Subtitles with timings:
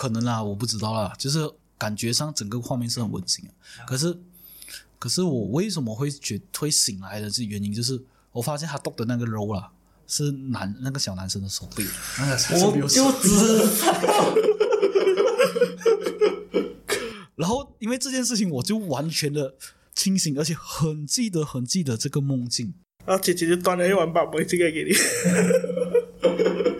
[0.00, 1.46] 可能啦，我不知道啦，就是
[1.76, 3.50] 感觉上整个画面是很温馨的。
[3.86, 4.16] 可是，
[4.98, 8.02] 可是我为什么会觉会醒来的这原因，就是
[8.32, 9.70] 我发现他动的那个肉啦，
[10.06, 11.86] 是男那个小男生的手臂，
[12.18, 14.34] 那个手我就知道，
[17.36, 19.54] 然后因为这件事情，我就完全的
[19.94, 22.72] 清醒，而且很记得很记得这个梦境。
[23.04, 24.92] 然后姐姐就端了一碗把梅这个给你。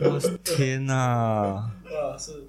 [0.09, 0.95] 我天哪！
[0.96, 2.48] 啊，是。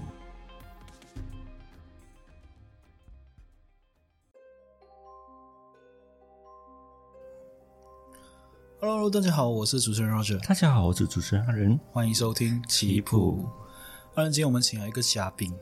[8.83, 11.79] Hello，大家好，我是主持人 Roger，大家好，我是主持人阿仁。
[11.91, 13.45] 欢迎收听棋谱。
[14.15, 15.53] 当然，今天我们请来一个嘉宾，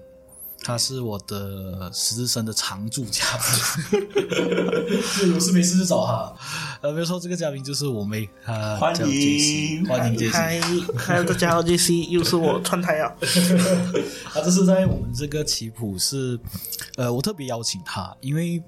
[0.62, 4.00] 他是我的实习生的常驻嘉宾，
[5.02, 6.34] 是有事没事就找他。
[6.80, 10.32] 呃，比如说这个嘉宾就是我妹，她欢叫 JC，迎欢迎 JC。
[10.32, 10.62] 嗨，
[10.96, 13.14] 嗨，大家好，J C，又是我串台啊。
[14.32, 16.40] 啊，这是在我们这个棋谱是，
[16.96, 18.64] 呃，我特别邀请他，因为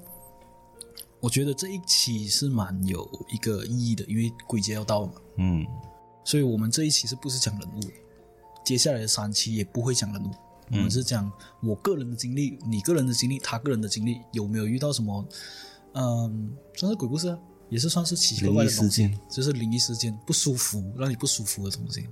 [1.21, 5.65] 我觉得这一期是蛮有一个意义的，因为鬼节要到了嘛，嗯。
[6.23, 7.79] 所以我们这一期是不是讲人物？
[8.63, 10.29] 接下来的三期也不会讲人物，
[10.71, 11.31] 我们是讲
[11.63, 15.25] 我个人的经历，你个人的经历，他个人的经历，有没有遇到什么，
[15.93, 22.07] 嗯，算是鬼故事啊，也是算是奇奇怪怪的事件，就是灵异事件，不舒服，让你不舒服的东西。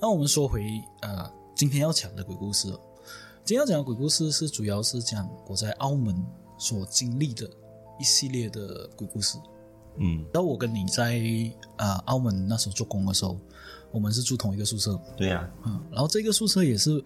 [0.00, 2.80] 那我们说回呃，今天要讲的鬼故事哦，
[3.44, 6.16] 今天要讲的鬼故事是主要是讲我在澳门
[6.62, 7.44] 所经历的
[7.98, 9.36] 一系列的鬼故事。
[9.98, 11.20] 嗯，然后我跟你在
[11.76, 13.36] 呃澳门那时候做工的时候，
[13.90, 17.04] 我们是住同一个宿舍，对呀、嗯，然后这个宿舍也是，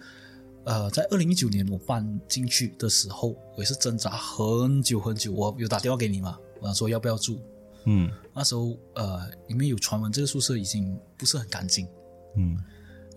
[0.65, 5.33] 呃，在二零一九年我搬进去的时候，我也是挣扎很久很久。
[5.33, 7.39] 我有打电话给你嘛，我想说要不要住。
[7.87, 8.11] 嗯。
[8.35, 11.89] 那时候呃，因为有传闻这个宿舍已经不是很干净，
[12.37, 12.57] 嗯。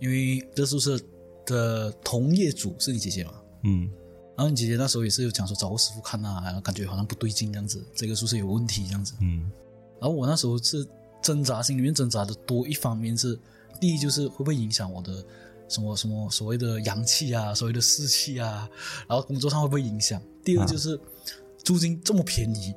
[0.00, 0.98] 因为这宿舍
[1.44, 3.34] 的同业主是你姐姐嘛，
[3.64, 3.88] 嗯
[4.40, 9.12] 然后你姐姐那时候也是有讲说找个师傅看啊，然后感觉好像不对劲这样子，这个宿舍有问题这样子。
[9.20, 9.50] 嗯
[10.00, 10.82] 然后我那时候是
[11.20, 13.38] 挣扎，心里面挣扎的多一方面是，
[13.78, 15.22] 第一就是会不会影响我的
[15.68, 18.66] 什么什么所谓的阳气啊，所谓的士气啊，
[19.06, 20.18] 然后工作上会不会影响？
[20.42, 20.98] 第二就是
[21.62, 22.74] 租金这么便宜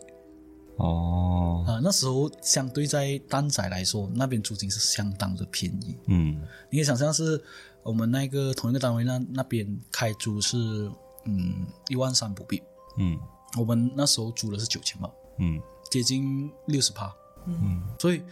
[0.75, 5.95] 哦啊、那时候相对在丹仔来说，那边租金是相当的便宜。
[6.07, 7.41] 嗯你可以想象是
[7.83, 10.91] 我们那个同一个单位那那边开租是
[11.25, 12.61] 嗯一万三不必，
[12.97, 13.19] 嗯
[13.57, 15.09] 我们那时候租的是九千吧。
[15.39, 17.13] 嗯接近六十趴，
[17.45, 18.23] 嗯所以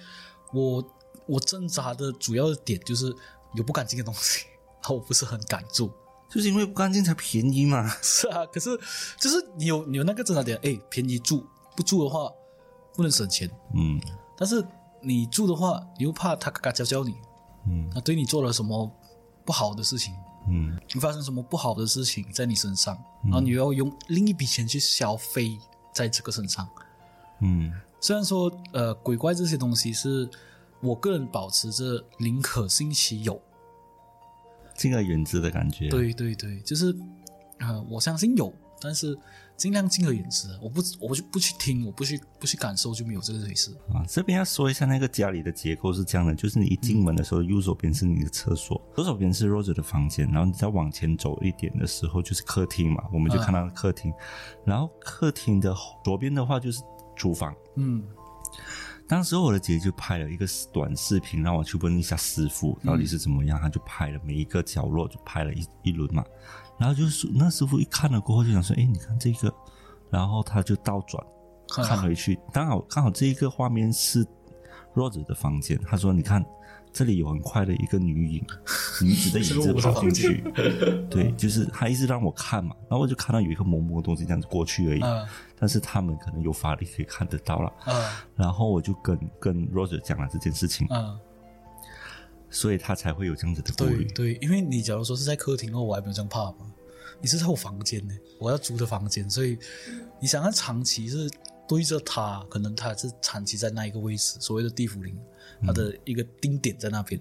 [0.51, 0.83] 我
[1.25, 3.15] 我挣扎的主要的点就是
[3.53, 4.45] 有不干净的东西，
[4.81, 5.91] 然后我不是很敢住。
[6.29, 7.87] 就是因为不干净才便宜嘛。
[8.01, 8.69] 是啊，可是
[9.19, 12.31] 就是你有你有那个挣扎点，哎，便宜住不住的话
[12.95, 14.01] 不能省钱，嗯
[14.37, 14.65] 但是
[15.01, 17.15] 你住的话，你又怕他嘎嘎教教你，
[17.67, 18.89] 嗯他对你做了什么
[19.45, 20.13] 不好的事情，
[20.47, 25.57] 嗯你发生什么不好的事情在你身上，然后你又要用另一笔钱去消费
[25.93, 26.67] 在这个身上。
[27.39, 30.27] 嗯虽然说，呃，鬼怪这些东西是
[30.79, 33.39] 我个人保持着宁可信其有，
[34.75, 36.95] 敬而远之的感觉。，对对对，就是，
[37.59, 39.15] 呃，我相信有，但是
[39.61, 43.69] 尽量敬而远之，我不我就不去听，我不去不去感受，就没有这个回事。
[43.93, 54.11] 啊，这边要说一下那个家里的结构是这样的，就是你一进门的时候，右手边是你的厕所，左手边是 Rose 的房间，然后你再往前走一点的时候就是客厅嘛，我们就看到客厅，
[54.65, 56.81] 然后客厅的左边的话就是
[57.15, 57.55] 厨房。
[57.75, 58.03] 嗯
[59.07, 66.23] 当时我的姐姐就拍了一个短视频，让我去问一下师傅到底是怎么样，他就拍了每一个角落，就拍了一一轮嘛。
[66.81, 69.53] 然后就是那师傅一看了过后就想说，哎，你看这个，
[70.09, 71.23] 然后他就倒转
[71.69, 74.25] 看回去，刚好刚好这一个画面是
[74.95, 76.43] Rose 的房间，他说你看
[76.91, 78.43] 这里有很快的一个女影，
[79.03, 80.43] 女子的影子跑进去，
[81.07, 85.23] 对，就是他一直让我看嘛，然后我就看到有一个模糊的东西这样子过去而已，嗯。
[85.59, 87.71] 但是他们可能有法力可以看得到了。
[87.85, 87.93] 嗯。
[88.35, 91.19] 然后我就跟跟 Roger 讲了这件事情，嗯，
[92.51, 94.05] 所以他才会有这样子的顾虑。
[94.05, 96.71] 对对，因为你假如说是在客厅的话，我还没有这样怕嘛。
[97.19, 99.57] 你是在我房间呢，我要租的房间，所以
[100.19, 101.29] 你想看长期是
[101.67, 105.15] 对着他，可能他是长期在那一个位置，所谓的地府灵，
[105.65, 107.19] 他的一个定点在那边，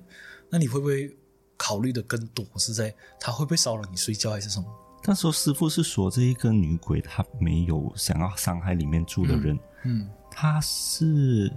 [0.49, 1.15] 那你会不会
[1.57, 4.67] 考虑的更多是在他会不会骚扰你睡觉还是什么？
[5.05, 11.53] 那时候师傅是说这一个女鬼她没有想要伤害里面住的人，嗯她是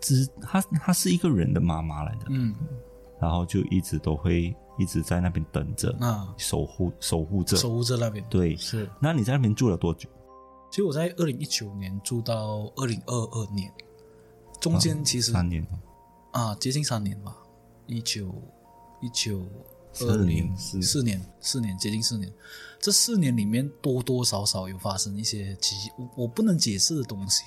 [0.00, 2.54] 只她她是一个人的妈妈来的，嗯，
[3.20, 6.34] 然后就一直都会一直在那边等着，啊。
[6.36, 7.56] 守护守护着。
[7.56, 8.24] 守护着那边。
[8.28, 8.88] 对，是。
[9.00, 10.08] 那你在那边住了多久？
[10.70, 13.72] 其实我在二零一九年住到二零二二年，
[14.60, 15.66] 中间其实、三年，
[16.32, 17.34] 啊接近三年吧，
[17.86, 18.34] 一九
[19.00, 19.46] 一九
[19.94, 22.30] 四二年零是四年四年接近四年，
[22.78, 27.44] 这四年里面多多少少有发生一些奇我我不能解释的东西，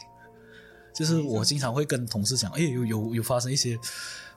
[0.93, 3.77] 就是我经常会跟同事讲，哎有有有发生一些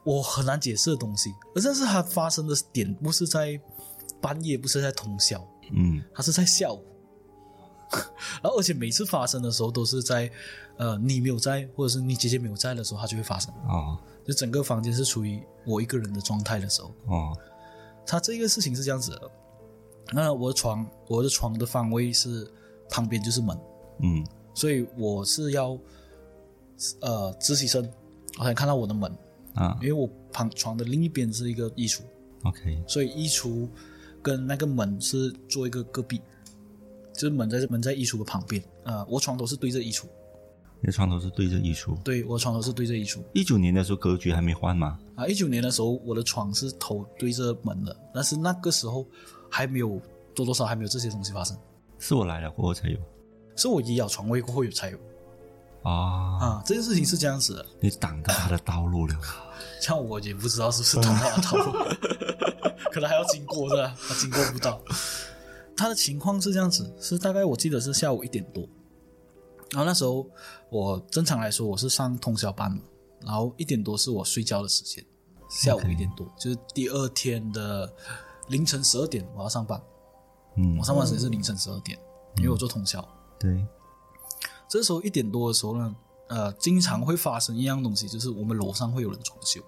[0.04, 3.60] 我很难解释的东西，而但是它发生的点不是在
[4.20, 6.84] 半夜，不是在通宵，嗯，它是在下午，
[8.42, 10.30] 然后而且每次发生的时候都是在
[10.76, 13.52] 呃你没有在，或者是你姐姐没有在的时候，它就会发生。
[13.68, 17.36] 哦就整个房间是处于我一个人的状态的时候，哦，
[18.06, 19.30] 它这个事情是这样子的。
[20.12, 22.50] 那我的床，我的床的方位是
[22.88, 23.58] 旁边就是门，
[24.00, 24.26] 嗯。
[24.54, 25.78] 所以我是要
[27.00, 27.88] 呃直起身，
[28.38, 29.10] 我才看到我的门，
[29.54, 32.00] 啊因为我旁床的另一边是一个衣橱
[32.42, 33.68] ，，OK，所以衣橱
[34.22, 36.20] 跟那个门是做一个隔壁，
[37.12, 38.62] 就是门在门在衣橱的旁边。
[38.84, 40.04] 呃，我床头是对着衣橱，
[40.80, 41.96] 你的床头是对着衣橱。
[42.02, 43.20] 对我床头是对着衣橱。
[43.32, 44.98] 一九年的时候格局还没换吗？
[45.14, 49.06] 啊，一九年的时候，我的床是头对着门的，但是那个时候
[49.50, 50.00] 还没有
[50.34, 51.56] 多多少少还没有这些东西发生，
[51.98, 52.98] 是我来了过后才有
[53.56, 54.98] 是我移摇床位过后有才有
[55.84, 56.38] 啊。
[56.40, 56.62] 啊。
[56.66, 59.14] 这件事情是这样子的，你挡到他的道路了。
[59.80, 61.72] 像我也不知道是不是挡到了道路，
[62.90, 63.94] 可能还要经过是吧？
[64.08, 64.80] 他经过不到。
[65.76, 68.66] 他的情况是这样子，是大概我记得是下午一点多，
[69.72, 70.24] 然后那时候
[70.70, 72.78] 我正常来说我是上通宵班嘛，
[73.22, 75.04] 然后一点多是我睡觉的时间，
[75.50, 77.92] 下午一点多就是第二天的
[78.48, 79.82] 凌晨十二点我要上班，
[80.56, 81.98] 嗯我，上班时间是凌晨十二点，
[82.38, 83.06] 因为我做通宵。
[83.38, 83.66] 对，
[84.68, 85.96] 这时候一点多的时候呢，
[86.28, 89.60] 呃，经常会发生一样东西，就是我们楼上会有人装修，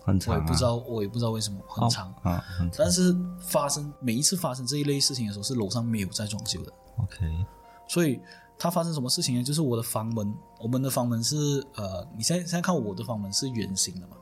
[0.00, 0.38] 我很长、啊。
[0.38, 2.12] 也不知道，我也不知道为什么很长。
[2.22, 2.78] 啊，很长。
[2.78, 7.46] 但是发生每一次发生这一类事情的时候，是楼上没有在装修的，OK，
[7.86, 8.20] 所以
[8.58, 9.44] 它发生什么事情呢？
[9.44, 14.16] 就是我的房门，我们的房门是呃，你现在现在看我的房门是圆形的嘛，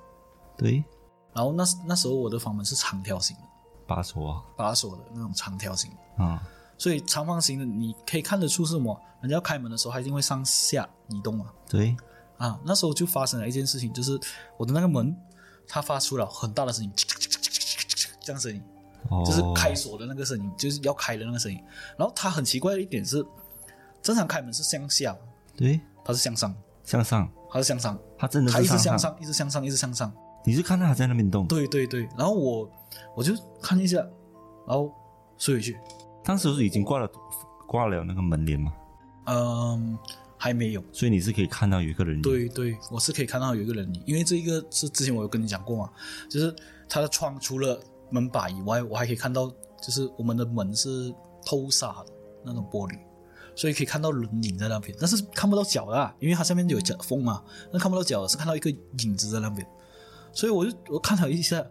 [0.59, 0.85] 对，
[1.33, 3.43] 然后那那时候我的房门是长条形的，
[3.87, 6.43] 把手啊，把锁的那种长条形的，啊，
[6.79, 9.01] 所以长方形的你可以看得出是什么？
[9.21, 11.47] 人家要开门的时候，它一定会上下移动嘛。
[11.69, 11.97] 对，
[12.37, 14.21] 啊，那时候就发生了一件事情，就是
[14.59, 15.17] 我的那个门，
[15.67, 16.93] 它发出了很大的声音，
[18.21, 18.63] 这样声音，
[19.09, 21.59] 哦，就是开锁的那个声音，就是要开的那个声音。
[21.97, 23.25] 然后它很奇怪的一点是，
[24.03, 25.17] 正常开门是向下，
[25.57, 30.13] 对，它是向上，向上，它是向上，它真的它一直向上，一直向上，一直向上。
[30.45, 31.47] 你是看到它在那边动？
[31.47, 32.71] 对对对，然后我
[33.17, 33.97] 我就看一下，
[34.67, 34.93] 然后
[35.39, 35.77] 睡回去，
[36.27, 37.09] 当时是已经挂了
[37.69, 38.73] 挂了那个门帘嘛，
[39.27, 39.97] 嗯，
[40.37, 40.83] 还没有。
[40.93, 42.23] 所以你是可以看到有一个人影。
[42.23, 45.89] 对对，我是可以看到有一个人影，因为这一个是之前我有跟你讲过嘛，
[46.29, 46.53] 就是
[46.89, 47.81] 它的窗除了
[48.11, 49.47] 门把以外，我还可以看到，
[49.81, 51.15] 就是我们的门是
[51.45, 52.13] 透纱的
[52.45, 52.99] 那种玻璃，
[53.55, 57.41] 所以可以看到人影在那边，但是看不到脚的、啊，因为它下面有脚缝嘛，
[57.73, 59.65] 那看不到脚，是看到一个影子在那边，
[60.33, 61.65] 所以我就我看了一下，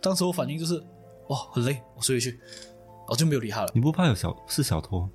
[0.00, 0.82] 当时我反应就是
[1.28, 2.40] 哇很累，我睡回去，
[3.10, 3.70] 我就没有理他了。
[3.74, 5.08] 你不怕有小是小偷？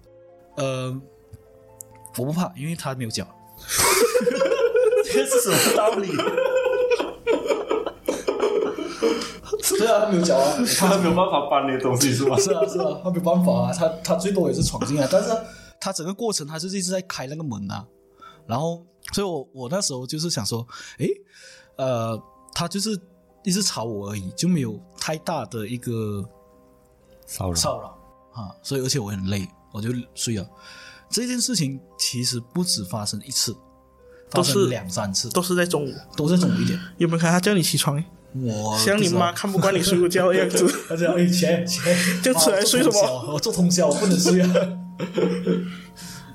[0.58, 0.96] 呃，
[2.18, 3.26] 我不怕，因为他没有脚。
[5.12, 6.10] 这是什么道理？
[9.78, 12.38] 对啊，他没有脚啊，他没有办法搬那些东西 是吧？
[12.38, 15.30] 是啊是啊，他没办法啊，他他最多也是闯进来，但是
[15.80, 17.86] 他整个过程他就是一直在开那个门啊，
[18.46, 20.66] 然后，所以我我那时候就是想说，
[21.00, 21.10] 诶，
[21.78, 22.22] 呃，
[22.54, 23.00] 他就是
[23.44, 26.24] 一直吵我而已，就没有太大的一个
[27.26, 27.56] 骚扰。
[27.56, 27.88] 骚扰
[28.32, 30.48] 啊，所以而且我很累，我就睡了。
[31.10, 33.54] 这件事情其实不止发生一次，
[34.30, 35.94] 发都是生两三次，都是在中午。
[36.18, 36.78] 都在中午一点。
[36.98, 38.04] 有没有看他叫你起床？
[38.34, 40.68] 我像你妈看不惯你睡午觉的样子。
[40.90, 44.54] 他这样，哎，起来起来，就起来睡什么我做通宵，我做通宵我不能睡啊。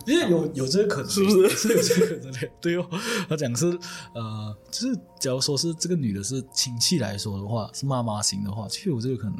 [0.06, 2.48] 因为有有这个可能，是不是是有这个可能的？
[2.58, 2.88] 对哦，
[3.28, 3.66] 他讲是
[4.14, 9.36] 呃，就是假如说是这个女的是亲戚来说的话，是妈妈型的话，就有这个可能。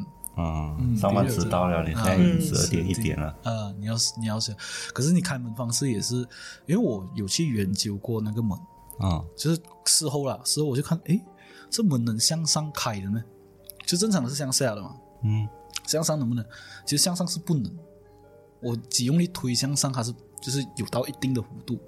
[0.78, 3.34] 嗯，上班迟到了，你现在十二点一点了。
[3.42, 4.54] 呃，你要你要想，
[4.94, 6.16] 可是你开门方式也是，
[6.66, 8.58] 因为我有去研究过那个门，
[8.98, 11.20] 啊，就是事后啦，事后我就看，诶，
[11.68, 13.22] 这门能向上开的呢？
[13.86, 14.94] 就正常的是向下的嘛，
[15.24, 15.48] 嗯，
[15.86, 16.44] 向上能不能？
[16.84, 17.70] 其实向上是不能，
[18.60, 21.78] 我只用力推向上，它是就是有到一定的弧度，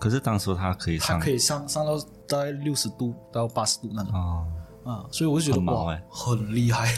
[0.00, 4.14] 可是当时它可以它上可以上上到大概六十度到八十度那种。
[4.14, 4.44] 啊，
[4.84, 6.92] 啊，所以我就觉得哇很厉害。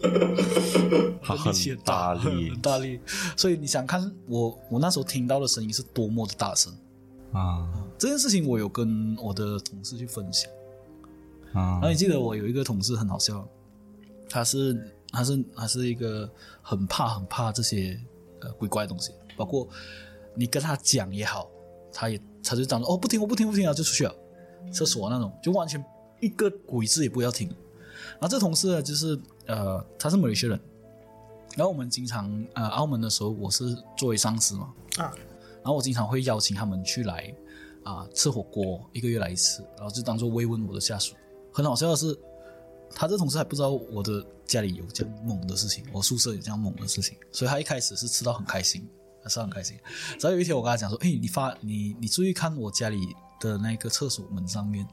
[1.22, 3.00] 他很大力很，大力。
[3.36, 6.72] 所以你想看我，我那时候听到的声音是多么的大声，
[7.32, 7.68] 啊。
[7.98, 10.50] 这件事情我有跟我的同事去分享。
[11.52, 11.72] 啊。
[11.74, 13.46] 然后你记得我有一个同事很好笑，
[14.28, 16.28] 他是他是他是一个
[16.62, 18.00] 很怕很怕这些
[18.40, 19.68] 呃鬼怪的东西，包括
[20.34, 21.50] 你跟他讲也好，
[21.92, 23.68] 他也他就讲说哦不听我不听不听。
[23.68, 24.14] 啊就出去了，
[24.72, 25.30] 厕所那种。
[25.42, 25.84] 就完全
[26.20, 27.48] 一个鬼字也不要听。
[28.12, 29.18] 然后这同事呢就是
[29.50, 30.60] 呃他是马来西亚人，
[31.56, 35.12] 然后我们经常呃澳门的时候我是作为上司嘛，啊，
[35.56, 37.34] 然后我经常会邀请他们去来
[37.82, 41.14] 啊、吃火锅，一个月来一次，然后就当做慰问我的下属。
[41.52, 42.16] 很好笑的是，
[42.94, 48.86] 他这同事还不知道我的家里有这样猛的事情，我宿舍有这样猛的事情，所以他一开始是吃到很开心，
[49.22, 49.76] 他吃到很开心。
[50.18, 54.86] 直到有一天我跟他讲说：“哎，你发你你注意看我家里的那个厕所门上面。”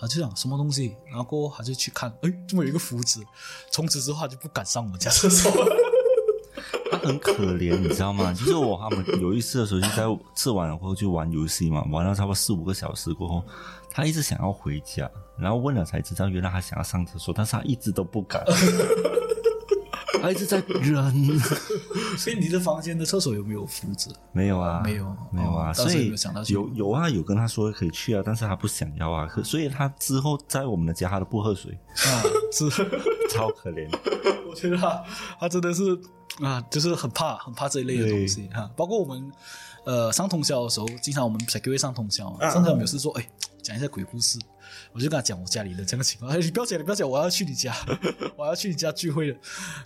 [0.00, 3.20] 他就讲什么东西，然后过后他就去看，哎，这么有一个符纸，
[3.70, 5.76] 从此之后他就不敢上我们家厕所了。
[6.90, 8.32] 他很可怜，你知道吗？
[8.32, 10.04] 就是我他们有一次的时候，就在
[10.34, 13.44] 吃完了过后就玩游戏嘛，玩了差不多四五个小时过后，
[13.90, 18.42] 他一直想要回家，然后问了才知道，原来他想要上厕所，但是他一直都不敢，
[20.20, 21.40] 他一直在忍。
[22.18, 24.10] 所以你的房间的厕所有没有扶子？
[24.32, 26.12] 没有啊，没有没有啊，所以
[26.48, 32.22] 有有啊，有跟他说可以去啊，但是他不想要啊，可所以他之后在我们的家他都不喝水，啊，
[32.52, 32.68] 是。
[33.30, 33.88] 超可怜。
[34.50, 35.02] 我觉得他
[35.38, 35.96] 他真的是
[36.40, 39.30] 啊，就是很怕很怕这一类的东西哈、包括我们
[39.84, 43.28] 呃上通宵的时候，经常我们小哥会上通宵嘛，啊上通宵有事说，哎，
[43.62, 44.38] 讲一下鬼故事。
[44.92, 47.74] 我就跟他讲我家里的这个情况，哎， 你不要讲，你不要讲，我要去你家，
[48.36, 49.36] 我要去你家聚会了。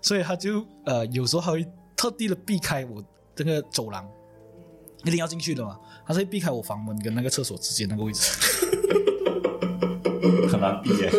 [0.02, 3.02] 所以他就呃有时候他会特地的避开我
[3.34, 4.06] 这个走廊，
[5.04, 8.30] 一定要进去的嘛，他是会避开我房门跟那个厕所之间那个位置。
[10.48, 11.10] 很难避耶，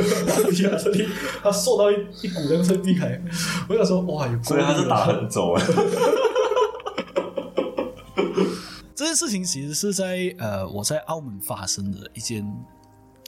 [0.49, 1.07] 避开这里，
[1.41, 3.19] 他受到一一股那个会避开。
[3.67, 5.61] 我想说，哇，有所以他是打横走啊。
[9.05, 12.43] 这件事情其实是在呃我在澳门发生的一件，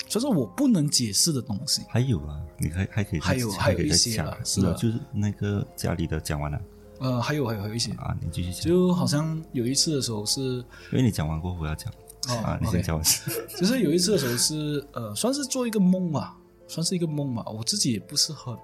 [0.07, 1.84] 就是我不能解释的东西。
[1.88, 6.60] 还有啊，你还还可以再还有还有一些讲是的就是那个家里的讲完了
[6.98, 11.93] 呃，还有还有还有一些，啊，你继续讲，就好像有一次的时候是，因为你讲完过后我要讲
[12.29, 13.05] 哦啊，你先讲完。
[13.55, 16.36] 就是有一次的时候是呃，算是做一个梦吧，
[16.67, 17.46] 算是一个梦吧。
[17.55, 18.57] 我自己也不是很，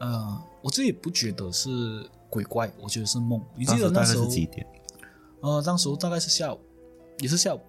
[0.00, 3.38] 呃，我自己也不觉得是鬼怪，我觉得是梦。
[3.54, 4.66] 你记得那时候是几点？
[5.46, 6.58] 呃，当时候大概是下午，
[7.20, 7.60] 也是下午，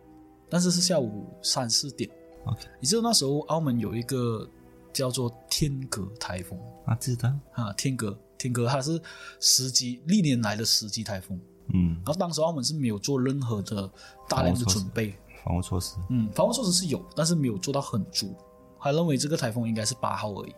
[0.50, 2.10] 但是是下午三四点。
[2.46, 4.50] OK 你知道那时候澳门有一个
[4.92, 9.00] 叫做天格台风啊，知道，啊，天格，天格它是
[9.40, 11.40] 十级历年来的十级台风。
[11.72, 13.88] 嗯，然后当时澳门是没有做任何的
[14.28, 18.34] 大量的准备，防护措施，嗯，防护措施是有，但是没有做到很足。
[18.80, 20.56] 他认为这个台风应该是八号而已。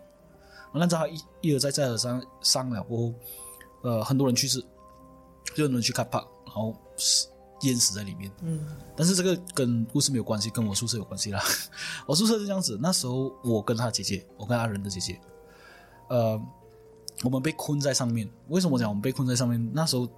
[0.72, 3.14] 那在他一一而再再而三上了过后，
[3.82, 4.64] 呃，很多人去世，
[5.54, 7.28] 就很多人去看怕，然后死
[7.62, 8.30] 淹死在里面。
[8.42, 8.64] 嗯，
[8.94, 11.42] 但是这个跟故事没有关系，跟我宿舍有关系啦。
[12.06, 15.20] 我宿舍是这样子，那时候我跟他姐姐，我跟阿仁的姐姐，
[16.08, 16.40] 呃，
[17.24, 18.30] 我们被困在上面。
[18.48, 19.70] 为什么讲我们被困在上面？
[19.74, 20.08] 那时候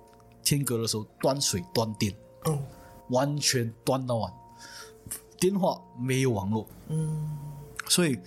[0.45, 2.59] 天隔的时候断水断电，哦，
[3.11, 4.33] 完全断到完，
[5.39, 7.37] 电话没有网络，嗯，
[7.89, 8.19] 所以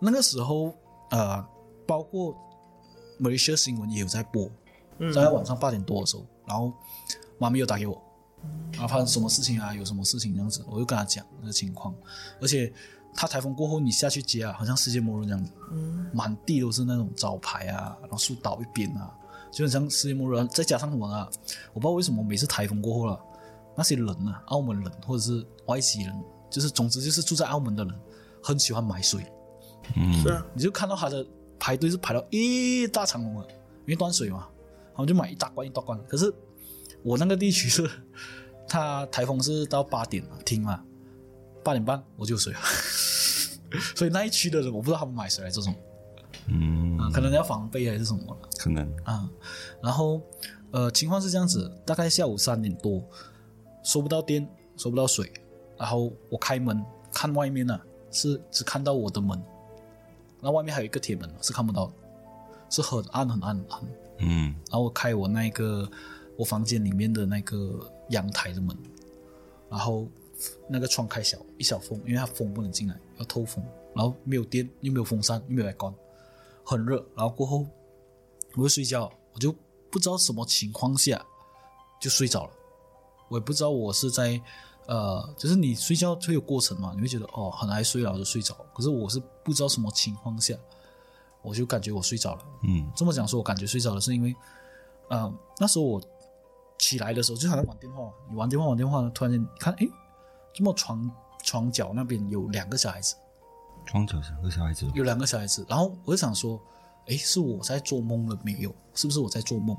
[0.00, 0.74] 那个时候
[1.10, 1.44] 呃，
[1.86, 2.36] 包括
[3.18, 4.50] 马来西亚新闻也有在播，
[4.98, 6.72] 嗯在晚上八点多的时候，然后
[7.38, 7.94] 妈咪又打给我，
[8.78, 9.74] 啊，发生什么事情啊？
[9.74, 11.94] 有什么事情这样子，我就跟他讲那个情况，
[12.40, 12.72] 而且
[13.14, 19.12] 他台风过后，你下去接啊，好像世界末日这样子，嗯，满地都是那种招牌啊，然后树倒一边啊，
[19.50, 20.48] 就很像世界末日、啊。
[20.52, 21.28] 再加上什么啊？
[21.72, 23.20] 我不知道为什么每次台风过后了，
[23.76, 27.94] 那些人啊，澳门人或者是外籍人，就是总之就是住在澳门的人，
[28.42, 29.24] 很喜欢买水。
[29.96, 31.26] 嗯是，啊，你就看到他的
[31.58, 33.46] 排队是排到一大长龙了，
[33.80, 34.48] 因为断水嘛，
[34.88, 35.98] 然后就买一大罐一大罐。
[36.06, 36.32] 可是
[37.02, 37.88] 我那个地区是，
[38.68, 40.82] 它台风是到八点嘛停嘛，
[41.64, 42.58] 八点半我就有水了，
[43.94, 45.76] 所以那一区的人我不知道他们买谁来做什么。
[46.50, 48.20] 嗯，啊，可能要防备还是什么。
[48.26, 48.90] 了可能。
[49.04, 49.28] 啊。
[49.82, 50.20] 然后
[50.70, 53.02] 呃，情况是这样子，大概下午三点多，
[53.82, 55.30] 收不到电，收不到水，
[55.78, 57.78] 然后我开门看外面呢、
[58.10, 59.42] 是只看到我的门，
[60.40, 61.92] 那外面还有一个铁门是看不到的，
[62.70, 63.82] 是很暗很暗很暗。
[64.18, 64.54] 嗯。
[64.70, 65.90] 然后我开我那个
[66.38, 68.76] 我房间里面的那个阳台的门，
[69.68, 70.06] 然后
[70.68, 73.62] 那个窗开小一小缝，因为它风不能进来，要透风。
[73.92, 75.92] 然后没有电，又没有风扇，又没有 aircon，
[76.62, 77.04] 很热。
[77.16, 77.66] 然后过后
[78.54, 79.52] 我就睡觉，我就
[79.90, 81.20] 不知道什么情况下
[82.00, 82.52] 就睡着了。
[83.28, 84.40] 我也不知道我是在
[84.86, 88.54] 呃，就是你睡觉会有过程嘛，你会觉得哦很爱睡然后就睡着。
[88.72, 90.54] 可是我是不知道什么情况下，
[91.42, 92.44] 我就感觉我睡着了。
[92.62, 94.36] 嗯这么讲说，我感觉睡着了，是因为，
[95.10, 96.00] 嗯，那时候我
[96.78, 99.86] 起来的时候就好像玩电话嘛，你玩电话玩电话呢，突然间看，哎，
[100.54, 101.10] 这么床
[101.42, 103.14] 床角那边有两个小孩子，
[103.84, 106.60] 床角两个小孩子，有两个小孩子，然后我就想说，
[107.06, 108.74] 哎，是我在做梦了没有？
[108.94, 109.76] 是不是我在做梦？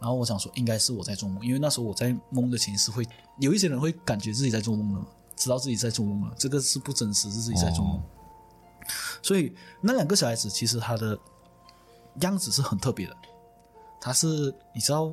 [0.00, 3.06] 然后我想说，应该是我在做梦，因为那时候我在梦的前是会
[3.38, 5.06] 有一些人会感觉自己在做梦了，
[5.36, 7.96] 知道自己在做梦了，这个是不真实，是自己在做梦。
[7.96, 8.02] 哦
[9.20, 11.18] 所以那两个小孩子其实他的
[12.20, 13.16] 样子是很特别的，
[14.00, 15.12] 他是你知道，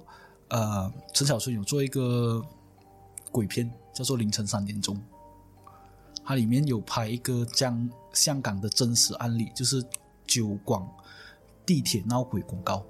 [0.50, 2.44] 呃，陈小春有做一个
[3.32, 4.96] 鬼片叫做《凌晨三点钟》，
[6.24, 9.84] 它里面有拍一个将香港的真实案例，就是
[10.26, 10.88] 九广
[11.66, 12.86] 地铁闹鬼广告。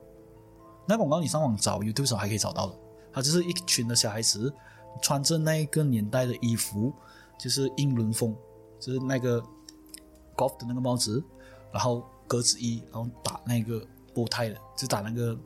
[0.88, 2.76] 那广告你上网找 YouTube 上还可以找到的。
[3.12, 4.54] 它就是一群的小孩子
[5.02, 6.94] 穿着那个年代的衣服，
[7.40, 8.36] 就是英伦风，
[8.78, 9.42] 就是那个
[10.36, 11.24] golf 的那个帽子，
[11.72, 13.82] 然后格子衣，然后打那个
[14.14, 15.38] 波带的，就打那个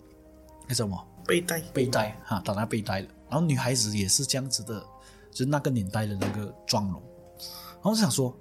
[0.70, 3.08] 那什么背带，背带哈，打那背带了。
[3.28, 4.80] 然后女孩子也是这样子的，
[5.32, 7.02] 就是那个年代的那个妆容。
[7.42, 8.38] 然后我就想说，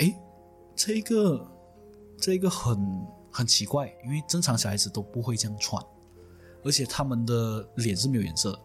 [0.00, 0.14] 诶，
[0.76, 1.50] 这个
[2.18, 5.82] 这个很很奇怪，因为正常小孩子都不会这样穿，
[6.62, 8.60] 而且他们的脸是没有颜色的。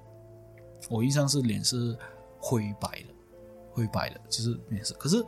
[0.90, 1.98] 我印象是脸是
[2.40, 3.14] 灰白的，
[3.72, 4.94] 灰白的，就是没颜色。
[4.96, 5.24] 可是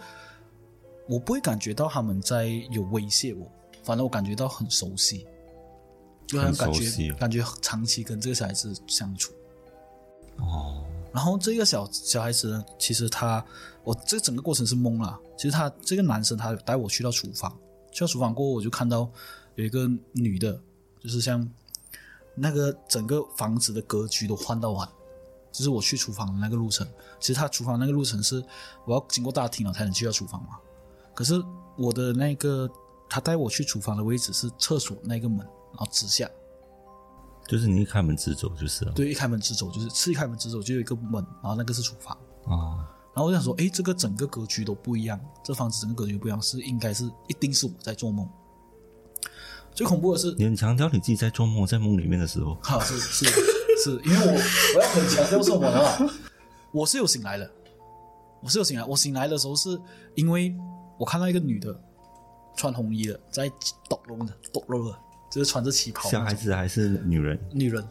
[1.07, 3.50] 我不会感觉到他们在有威胁我，
[3.83, 5.25] 反正我感觉到很熟悉，
[6.29, 9.33] 就好像感觉感觉长期跟这个小孩子相处。
[10.38, 13.43] 哦，然后这个小小孩子呢，其实他，
[13.83, 15.19] 我这整个过程是懵了。
[15.36, 17.51] 其实他这个男生，他带我去到厨房，
[17.91, 19.09] 去到厨房过后，我就看到
[19.55, 20.53] 有一个女的，
[21.01, 21.50] 就是像
[22.36, 24.88] 那个整个房子的格局都换到完，
[25.51, 26.88] 就是我去厨房的那个路程。
[27.19, 28.43] 其实他厨房那个路程是
[28.86, 30.59] 我要经过大厅了才能去到厨房嘛。
[31.15, 31.41] 可是
[31.75, 32.69] 我的那个
[33.09, 36.30] 他带我去厨房的位置是厕所那个门，然后直下，
[37.48, 38.92] 就是你一开门直走就是了。
[38.94, 42.18] 对，一开门直走就是是一开门直走就有一个门，然后那个是厨房。
[42.46, 48.28] 啊，然后我想说，诶，这个整个格局都不一样，这房子整个格局不一样，是应该是一定是我在做梦。
[49.72, 53.25] 最恐怖的是，你很强调你自己在做梦，在梦里面的时候，哈，是是
[53.84, 54.32] 是，因为我
[54.75, 56.14] 我要很强调是我的话，
[56.72, 57.50] 我是有醒来的，
[58.42, 58.84] 我是有醒来。
[58.86, 59.79] 我醒来的时候是
[60.16, 60.55] 因为
[60.98, 61.79] 我看到一个女的
[62.58, 63.48] 穿红衣的，在
[63.88, 67.39] 抖肉的抖肉的，就是穿着旗袍，小孩子还是女人？
[67.51, 67.85] 女人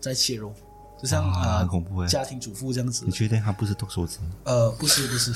[0.00, 0.52] 在切肉，
[1.00, 3.10] 就像啊、很恐怖诶家庭主妇这样子你。
[3.10, 4.18] 确定他不是剁手指？
[4.44, 5.32] 呃，不是不是，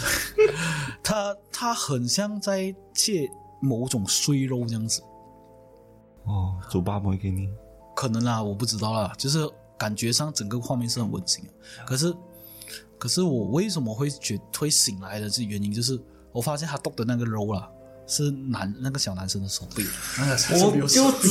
[1.03, 3.29] 他他很像在切
[3.61, 5.03] 某种碎肉这样子，
[6.25, 7.49] 哦，煮八馍给你。
[7.97, 9.39] 可能啦，我不知道啦，就是
[9.77, 11.51] 感觉上整个画面是很温馨的。
[11.85, 12.15] 可是，
[12.97, 17.69] 可是我为什么会觉会醒来的这原因，就是我发现他剁的那个肉啦，
[18.09, 19.85] 是男那个小男生的手臂，
[20.19, 21.29] 那个手臂有手知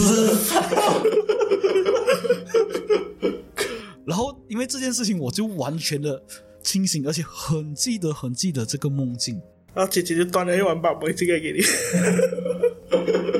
[4.05, 6.21] 然后因为这件事情，我就完全的
[6.61, 9.41] 清醒，而且很记得很记得这个梦境。
[9.73, 11.59] 然后姐姐就端了一碗宝贝这个给你。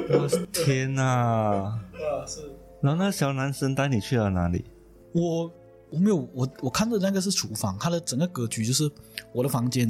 [0.09, 1.03] 我天哪！
[1.03, 1.79] 啊，
[2.27, 2.41] 是
[2.81, 4.65] 然后那小男生带你去了哪里？
[5.13, 5.51] 我
[5.89, 8.91] 我没有我我看的那个是厨房，它的整个格局就是
[9.31, 9.87] 我的房间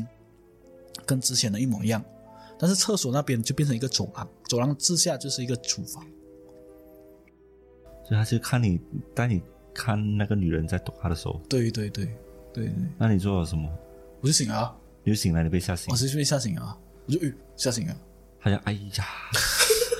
[1.05, 2.03] 跟之前的一模一样，
[2.60, 6.06] 但是厕所那边就变成一个走廊，走廊之下就是一个厨房。
[8.08, 8.80] 所以他就看你
[9.13, 9.41] 带你
[9.74, 12.06] 看那个女人在抖他的手，对对对
[12.54, 13.70] 对对，那你做了什么？
[14.22, 17.96] 我就醒了啊，你就醒来，你被吓醒我，是被吓醒了啊，我就诶吓醒了，
[18.39, 19.06] 他就哎呀，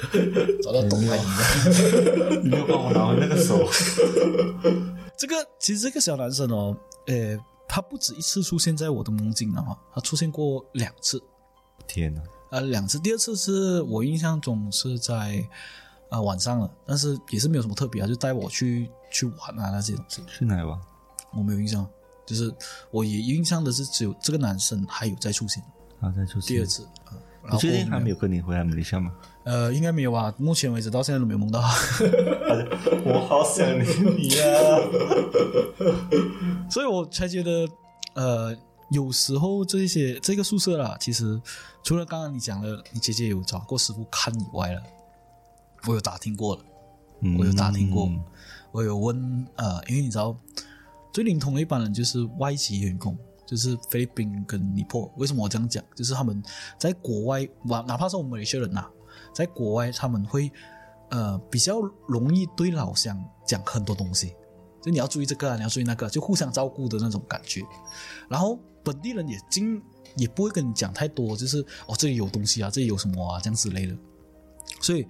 [0.64, 2.44] 找到懂爱你。
[2.44, 3.68] 你没有帮我拿回那个手，
[5.18, 6.76] 这个其实这个小男生哦，
[7.08, 11.22] 呃，他不止一次出现在我的梦境了哈，他出现过两次。
[11.86, 12.22] 天哪！
[12.50, 15.46] 呃，两次，第二次是我印象中是在
[16.10, 20.80] 呃晚上了，但是也是没有什么特别啊，就带我去去玩啊那些东西，去哪里玩？
[21.34, 21.86] 我没有印象，
[22.26, 22.54] 就是
[22.92, 25.62] 我也印象的是只有这个男生还有在出现
[26.00, 28.16] 啊在出现第二次，呃、然后你确定还没有？
[28.16, 29.12] 跟你回来马来西亚吗？
[29.44, 30.34] 呃，应该没有吧？
[30.38, 31.60] 目前为止到现在都没有梦到。
[33.06, 34.46] 我好想念你呀！
[36.70, 37.68] 所以我才觉得，
[38.14, 38.54] 呃，
[38.90, 41.42] 有时候这些这个宿舍啦，其实
[41.84, 44.82] 除了刚刚你讲的，你姐姐有找过师傅看以外了，
[45.88, 46.62] 我有打听过了，
[47.38, 48.24] 我有打听过，嗯
[48.72, 50.38] 我有问，呃，因为你知道，
[51.12, 55.12] 最灵通的一般人就是外籍员工，就是菲律宾跟尼泊尔。
[55.16, 55.84] 为什么我这样讲？
[55.96, 56.44] 就是他们
[56.78, 58.88] 在国外，哪哪怕是我们马来西亚人呐、
[59.34, 60.52] 在国外他们会
[61.10, 64.36] 呃比较容易对老乡讲很多东西，
[64.92, 67.62] 你要注意这个、啊，你要注意那个，就互相照顾的那种感觉。
[68.30, 69.82] 然后本地人也经
[70.16, 73.96] 也不会跟你讲太多，就是哦这里有东西啊，这里有什么啊这样之类的。
[74.82, 75.08] 所以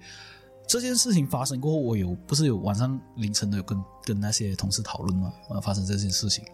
[0.66, 6.44] 这件事情发生过后，我有不是有晚上凌晨的有跟跟那些同事讨论嘛，啊发生这件事情。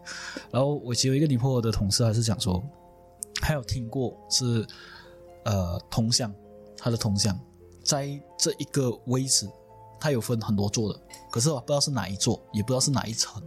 [0.51, 2.63] 然后我其中一个尼泊尔的同事还是讲说，
[3.43, 4.67] 还有听过是
[5.45, 6.33] 呃铜像，
[6.77, 7.39] 他的铜像
[7.83, 8.09] 在
[8.39, 9.49] 这一个位置，
[10.05, 13.43] 它有分很多座的，可是我不知道是哪一座，也不知道是哪一层。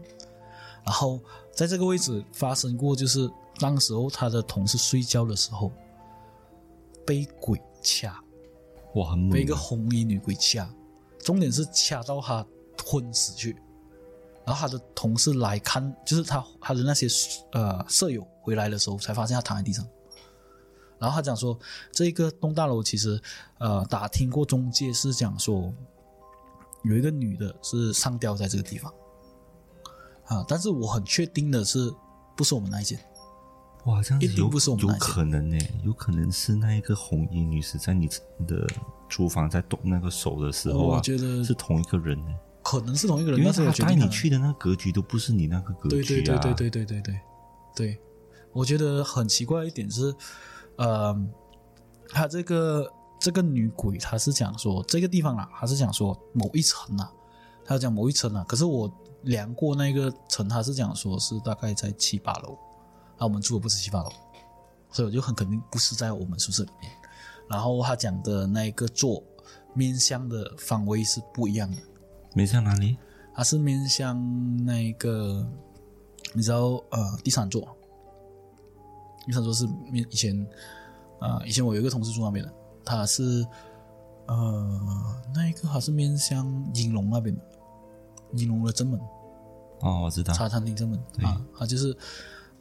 [0.84, 1.20] 然后
[1.54, 5.72] 在这个位置发生过，就是当时候他的同事睡觉的时候
[7.06, 8.20] 被鬼掐，
[8.96, 10.67] 哇，很猛被一个红衣女鬼掐，
[11.20, 12.43] 重点是掐到他
[12.84, 13.56] 昏死去。
[14.43, 17.06] 然后他的同事来看，就是他他的那些
[17.52, 19.88] 呃舍友回来的时候，才发现他躺在地上。
[20.98, 21.56] 然后他讲说，
[21.91, 23.22] 这个栋大楼其实
[23.60, 25.72] 呃打听过中介是讲说，
[26.84, 28.94] 有一个女的是上吊在这个地方。
[30.26, 31.90] 啊，但是我很确定的是，
[32.36, 33.00] 不是我们那一间。
[33.86, 35.00] 哇，这样子一定有有不是我们那间。
[35.00, 38.10] 可能呢，有可能是那一个红衣女士在你
[38.46, 38.68] 的
[39.08, 47.20] 厨房在动那个手的时候啊，我觉得是同一个人呢，可能是同一个人，因为但是我他带你去的那个格局都不是你那个格局对对对对对对对
[47.74, 48.00] 对，
[48.52, 50.13] 我觉得很奇怪一点是，
[50.76, 51.18] 呃，
[52.10, 57.12] 他这个这个女鬼，她是讲说这个地方啊，她是讲说某一层啊，
[57.65, 58.91] 她讲某一层啊，可是我
[59.23, 62.58] 量过那个层，她是讲说是大概在七八楼，
[63.17, 64.12] 那我们住的不是七八楼，
[64.91, 66.91] 所以我就很肯定不是在我们宿舍里面。
[67.49, 69.23] 然后他讲的那一个座
[69.73, 71.77] 面向的方位是不一样的，
[72.34, 72.97] 面向哪里？
[73.34, 75.47] 它是面向那个，
[76.34, 77.67] 你知道呃第三座，
[79.25, 80.36] 第三座是面以前
[81.19, 82.53] 啊、呃以前我有一个同事住那边的，
[82.88, 83.45] 他是
[84.28, 87.41] 呃那一个还是面向银龙那边的，
[88.41, 88.97] 银龙的正门。
[89.82, 90.97] 哦，我知道，茶餐厅正门。
[91.13, 91.26] 对。
[91.26, 91.95] 啊，它就是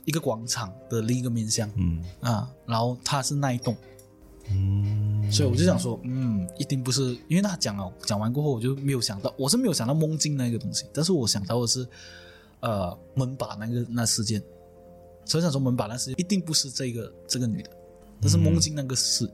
[0.04, 1.70] 一个广场的另一个面向。
[1.76, 2.04] 嗯。
[2.20, 3.74] 啊，然后它是那一栋，
[4.50, 11.88] 嗯，所以我就想说，嗯，一定不是，因为他讲了，讲完过后我就没有想到，我是没有想到梦境那个东西，但是我想到的是，
[12.60, 14.42] 呃，门把那个那事件，
[15.24, 17.70] 所以想说门把那事件一定不是这个这个女的，
[18.20, 19.28] 但是梦境那个是，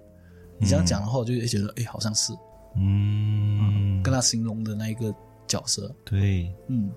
[0.62, 2.32] 你这样讲的话，我就会觉得，哎，好像是，
[2.76, 5.12] 嗯，跟他形容的那一个
[5.48, 6.88] 角色，对，嗯。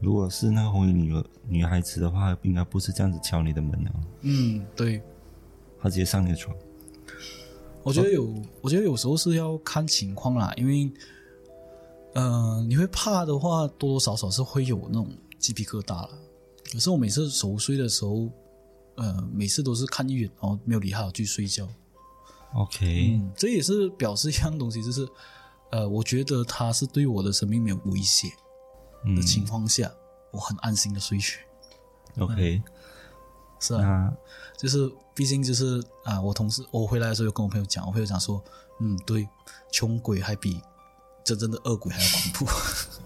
[0.00, 1.12] 如果是那个红衣女
[1.46, 3.90] 女孩子的话，应该不是这样子敲你的门的，
[4.22, 5.02] 嗯，对，
[5.78, 6.56] 她直接上你的床。
[7.82, 10.90] 我觉得有，我觉得有时候是要看情况啦，因为，
[12.14, 16.10] 呃，你会怕的话，多多少少是会有那种鸡皮疙瘩了。
[16.72, 18.30] 可是我每次熟睡的时候，
[18.96, 21.68] 呃，每次都是看一眼，然后没有理他，我去睡觉。
[22.54, 25.08] OK，、嗯，这也是表示一样东西，就是，
[25.70, 28.32] 呃，我觉得他是对我的生命没有威胁
[29.04, 29.14] 嗯。
[29.14, 29.90] 的情况下，
[30.32, 31.40] 我很安心的睡去。
[32.18, 32.62] ，OK，
[33.60, 34.12] 是啊，
[34.58, 38.42] 就是毕竟就是啊，我同事我回来的时候有跟我朋友讲，我朋友讲说，
[38.80, 39.28] 嗯，对，
[39.70, 40.60] 穷鬼还比
[41.24, 42.46] 真正的恶鬼还要恐怖。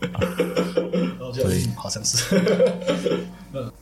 [1.34, 1.64] 对。
[1.66, 2.40] 嗯好像是，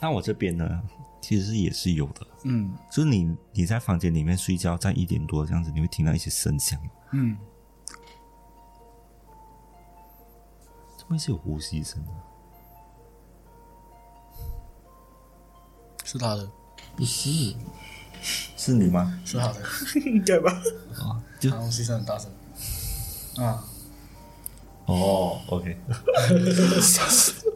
[0.00, 0.82] 那我这边呢，
[1.26, 2.76] 其实也是有的，嗯。
[2.92, 6.78] 就是你你在房间里面睡觉，在一点多这样子，你会听到一些声响，
[7.12, 7.34] 嗯，
[10.98, 12.10] 这边是有呼吸声的，
[16.04, 16.46] 是他的，
[16.94, 17.56] 不是？
[18.56, 19.18] 是你吗？
[19.24, 19.62] 是他的，
[20.04, 20.52] 应该吧？
[21.00, 22.30] 啊，就他东西声很大声。
[23.42, 23.64] 啊，
[24.84, 25.76] 哦，OK，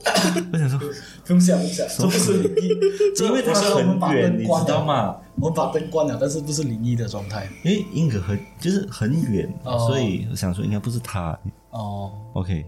[0.52, 2.68] 我想说，不用想，不用想，这不是灵异，
[3.16, 4.42] 这因为它我虽然我们把很远，你？
[4.44, 5.16] 知道吗？
[5.36, 11.38] 我们把灯关了，但是不是灵异的状态因为英格很就是很远，哦所以我想说应该不是他。
[11.70, 12.64] 哦，OK，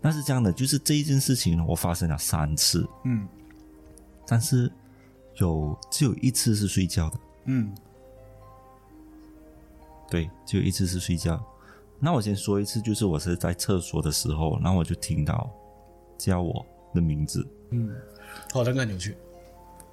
[0.00, 3.26] 那是这样的，就是这一件事情呢，我发生了三次，嗯
[4.26, 4.70] 但是
[5.36, 7.74] 有只有一次是睡觉的，嗯
[10.10, 11.42] 对，只有一次是睡觉。
[11.98, 15.50] 那我先说一次，就是我是在厕所的时候，然后我就听到
[16.18, 17.90] 叫我的名字，嗯，
[18.52, 19.16] 好，那个很有趣，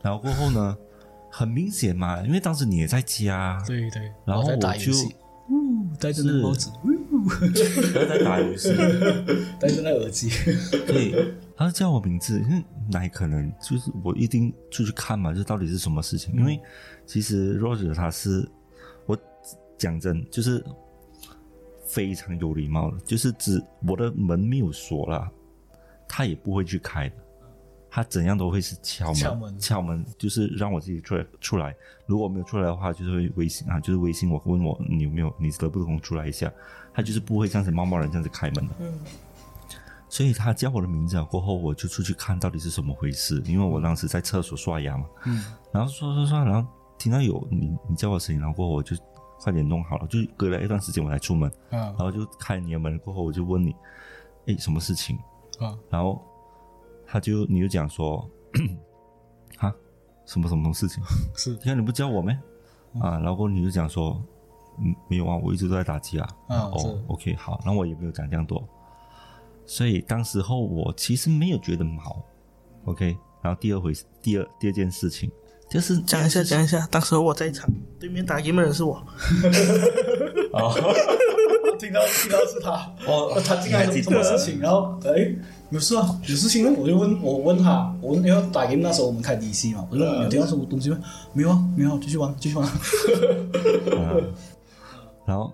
[0.01, 0.77] 然后过后呢，
[1.31, 4.57] 很明显嘛，因为当时你也在家，对对，然后我就
[5.99, 8.69] 戴着那个帽子，我在打游戏，
[9.59, 10.29] 戴着那耳机，
[10.87, 16.33] 对，他就叫我名字，因为哪可能就是我一定出去看嘛，这到底是什么事情？
[16.35, 16.59] 因为
[17.05, 18.47] 其实 Roger 他是
[19.05, 19.15] 我
[19.77, 20.63] 讲真，就是
[21.85, 25.31] 非常有礼貌的，就是指我的门没有锁了，
[26.07, 27.15] 他也不会去开的。
[27.89, 31.73] 他怎样都会是敲门，敲门敲门就是让我自己出来出来。
[32.05, 36.51] 如果没有出来的话，就是会微信啊，就是微信我问我你有没有，你得不得空出来一下。
[36.93, 38.73] 他就是不会这样子贸贸然这样子开门的。
[40.09, 48.95] 所以他叫我的名字了过后，我就出去看到底是什么回事，因为我当时在厕所刷牙嘛，嗯然后刷刷刷，然后听到有你你叫我声音，然后过后我就
[49.39, 53.73] 快点弄好了，就隔了一段时间我才出门，嗯然后就开你的门过后，我就问你，
[54.47, 55.17] 哎，什么事情？
[55.59, 56.21] 啊然后
[57.05, 58.27] 他就你就讲说，
[59.57, 59.73] 啊，
[60.25, 61.03] 什么什么事情？
[61.35, 62.31] 是你看你不教我没？
[62.99, 64.21] 啊，然后你就讲说，
[64.79, 66.27] 嗯，没有啊，我一直都在打击啊。
[66.47, 68.67] 啊哦，OK，好，那我也没有讲这样多，
[69.65, 72.23] 所以当时候我其实没有觉得毛
[72.85, 73.17] ，OK。
[73.41, 75.31] 然后第二回第二第二件事情
[75.69, 78.99] 就是讲一下，讲一下，当时我在场，对面打 game 的人是我，
[81.77, 82.71] 听到听到是他，
[83.07, 84.59] 哦他进来你还记什么事情？
[84.59, 85.33] 然后哎，
[85.69, 90.99] 有事啊，有事情呢，我就问我问他，我问因为打 game 那时候我们开 DC 嘛，我就问有听到什么东西吗？
[91.33, 92.67] 没有啊，没有啊，继续玩，继续玩。
[95.25, 95.51] 然后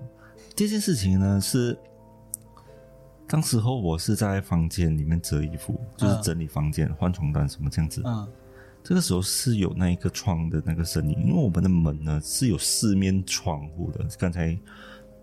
[0.55, 1.77] 这件事情呢是，
[3.27, 8.01] 当时候我是在房间里面折衣服，就是整理房间、换床单什么这样子。
[8.05, 8.27] 嗯
[8.83, 14.03] 这个时候是有那一个窗的那个声音，因为我们的门呢是有四面窗户的。
[14.17, 14.57] 刚才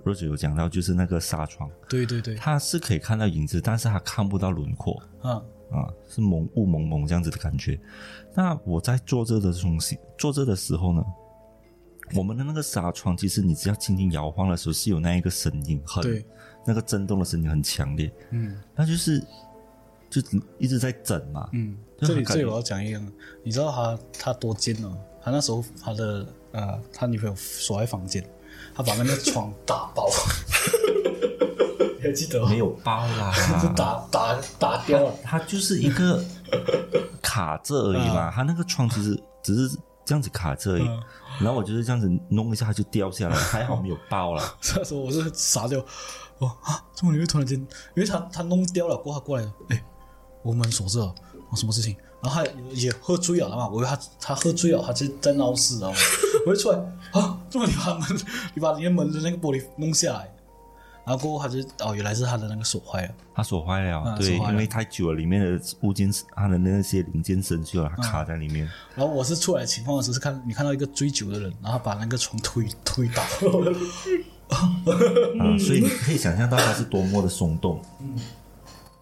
[0.08, 5.02] Roger 有讲到，就是那个纱窗，对对对，它是可以看到影子，但是它看不到轮廓。
[5.22, 7.78] 嗯啊，是蒙雾蒙蒙这样子的感觉。
[8.34, 11.04] 那我在做这的东西，做这的时候呢，
[12.14, 16.24] 我们的那个纱窗，其实你只要轻轻摇晃的时候，是有那一个声音，很对，
[16.64, 18.58] 那个震动的声音很强烈，嗯。
[18.74, 19.22] 那就是
[20.08, 20.22] 就
[20.56, 23.02] 一直在整嘛，嗯，这里这里我要讲一个，
[23.44, 28.26] 你知道他他多奸哦，他那时候他的呃他女朋友锁在房间，
[28.74, 30.08] 他把那个床打爆，
[31.98, 32.48] 你还记得吗？
[32.48, 35.12] 没有包啦，就 打打打掉了。
[35.24, 36.22] 它就是一个
[37.22, 41.02] 卡着而已嘛，它那个窗其实只是这样子卡着而已，嗯
[41.40, 44.42] 然后我就是这样子弄一下它就掉下来，还好没有爆了。
[44.74, 45.78] 那时候我是傻掉，
[46.40, 47.56] 哇啊，怎么你会突然间？
[47.94, 49.84] 因为他他弄掉了，过后他过来了，哎，
[50.42, 51.14] 我门锁着了，
[51.50, 51.94] 哦，什么事情？
[52.20, 55.92] 然后他也喝醉了嘛，我以为他他喝醉了，他就在闹事啊，
[56.48, 56.78] 我就出来
[57.12, 58.08] 啊，怎么你把门
[58.54, 60.28] 你把你的门的那个玻璃弄下来？
[61.04, 68.68] 然后过后他就哦，原来是他的那个锁坏了，他锁坏了，对，啊对因为太久了，里面的物件他的那些零件生锈了，它卡在里面。
[68.94, 73.22] 然后我是出来的情况的时候是看你看到一个醉酒的人，然后把那个床推推倒
[73.60, 73.72] 了，
[74.52, 77.80] 啊，所以你可以想象到他是多么的松动。
[78.00, 78.14] 嗯，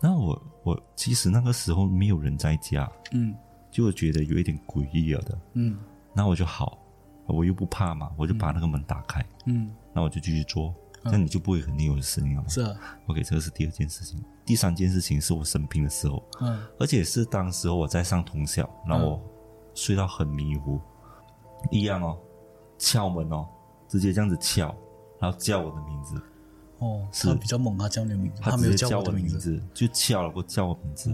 [0.01, 3.35] 那我我其实那个时候没有人在家，嗯
[3.69, 5.39] 就觉得有一点诡异了的。
[5.55, 5.77] 嗯
[6.15, 6.79] 那我就好，
[7.27, 12.49] 我又不怕嘛，我就把那个门打开，嗯，那我就继续做，这样你就不会肯定有声音了嘛。
[12.49, 12.75] 是啊
[13.07, 14.23] ，OK，这个是第二件事情。
[14.45, 19.23] 第三件事情是我生病的时候，嗯而且是当时候我在上通宵，然后我
[19.75, 20.81] 睡到很迷糊，
[21.71, 22.17] 一样哦，
[22.79, 23.47] 敲门哦，
[23.89, 24.75] 直接这样子敲，
[25.19, 26.15] 然后叫我的名字，
[26.79, 29.61] 哦，是他比较猛，啊叫你的名字，他没有叫我的名字。
[29.75, 31.13] 就敲了，给我叫我名字。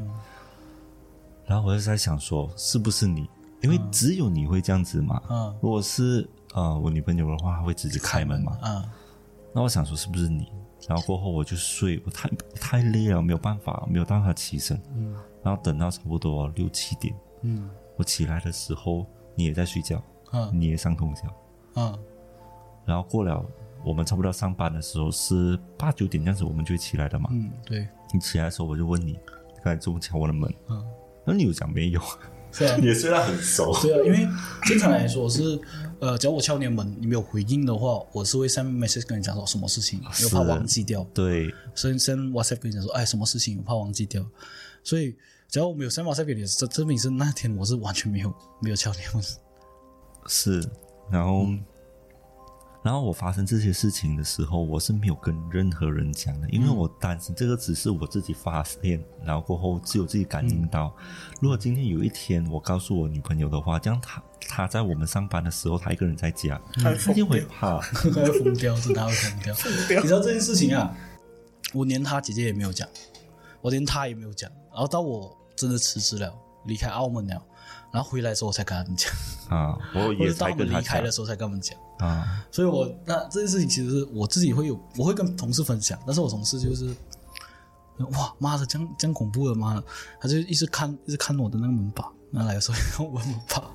[1.46, 3.28] 然后我就在想说，是不是你？
[3.62, 5.22] 因为只有你会这样子嘛。
[5.30, 8.58] 嗯如果是呃我女朋友的话，她会直接开门嘛。
[8.62, 8.84] 嗯，
[9.54, 10.52] 那我想说是不是你？
[10.88, 14.80] 然后过后我就睡，我太太累了，没有办法，没有办法起身。
[14.96, 15.14] 嗯。
[15.42, 21.22] 然后等到差不多六七点，嗯我起来的时候，你也在睡觉，嗯你也上通宵。
[21.76, 21.98] 嗯
[22.84, 23.44] 然后过了
[23.84, 27.28] 我们差不多上班的时候是八九点这样子，我们就会起来的嘛。
[27.32, 29.18] 嗯，对，你起来的时候，我就问你，
[29.62, 30.84] 刚才中午敲我的门，嗯，
[31.24, 32.00] 那你又讲没有？
[32.52, 34.28] 是啊， 也虽然很熟，对啊，因为
[34.66, 35.58] 正常来说是，
[36.00, 41.06] 呃，只要我敲你的门，你没有回应的话，我是会 send message 跟你讲说什么事情，因为怕忘记掉。
[41.14, 44.24] 对，，send send WhatsApp 跟你讲说，哎，什么事情，我怕忘记掉，
[44.84, 45.16] 所以
[45.48, 49.22] 只要我没有 send WhatsApp 给你，这证明是那天我是完全没有没有敲你的门，
[50.28, 50.62] 是，
[51.10, 51.46] 然后，
[52.82, 60.92] 然后我发生这些事情的时候，我是没有跟任何人讲的，因为我担心这个只是我自己发现，然后过后只有自己感应到。
[61.40, 67.78] 如果今天有一天我告诉我女朋友的话，这样她她在我们上班的时候，她一个人在家，她一定会怕。
[67.80, 69.54] 她会疯掉，真的他会 疯掉。
[70.00, 70.92] 你知道这件事情啊，
[71.72, 72.88] 我连她姐姐也没有讲，
[73.60, 76.34] 我连她也没有讲，然后到我真的辞职了，
[76.66, 77.40] 离开澳门了，
[77.92, 79.12] 然后回来的时候我才跟他们讲，
[79.50, 81.78] 啊， 我或也者到我们离开的时候才跟他们讲。
[81.98, 86.86] 啊，所以我那这件事情其实是我自己会有，我会跟同事分享，但是我同事就是，
[88.18, 89.84] 哇妈的，这样这样恐怖的妈的，
[90.20, 93.70] 他就一直看一直看我的那个门把，那来的时候看我的门把，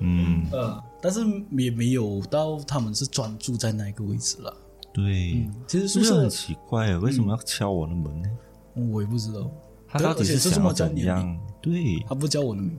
[0.00, 1.20] 嗯，呃，但是
[1.52, 4.54] 也没有到他们是专注在那一个位置了。
[4.92, 8.28] 对，其实宿舍就是很奇怪，为什么要敲我的门呢？
[8.92, 9.50] 我也不知道，
[9.88, 11.40] 他到底是这想要么叫你的怎样？
[11.60, 12.04] 对。
[12.08, 12.76] 他不叫我的名。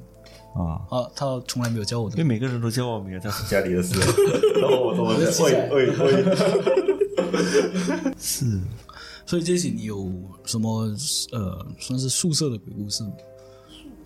[0.53, 2.23] 啊，啊，他从来没有叫我的名。
[2.23, 3.93] 因为每个人都叫我名字，在家里的事，
[4.59, 5.69] 然后我怎么记下来。
[5.69, 6.23] 喂喂。
[7.31, 8.59] 喂， 是。
[9.25, 10.11] 所以这些你有
[10.45, 10.93] 什么
[11.31, 13.11] 呃，算是宿舍的鬼故事吗？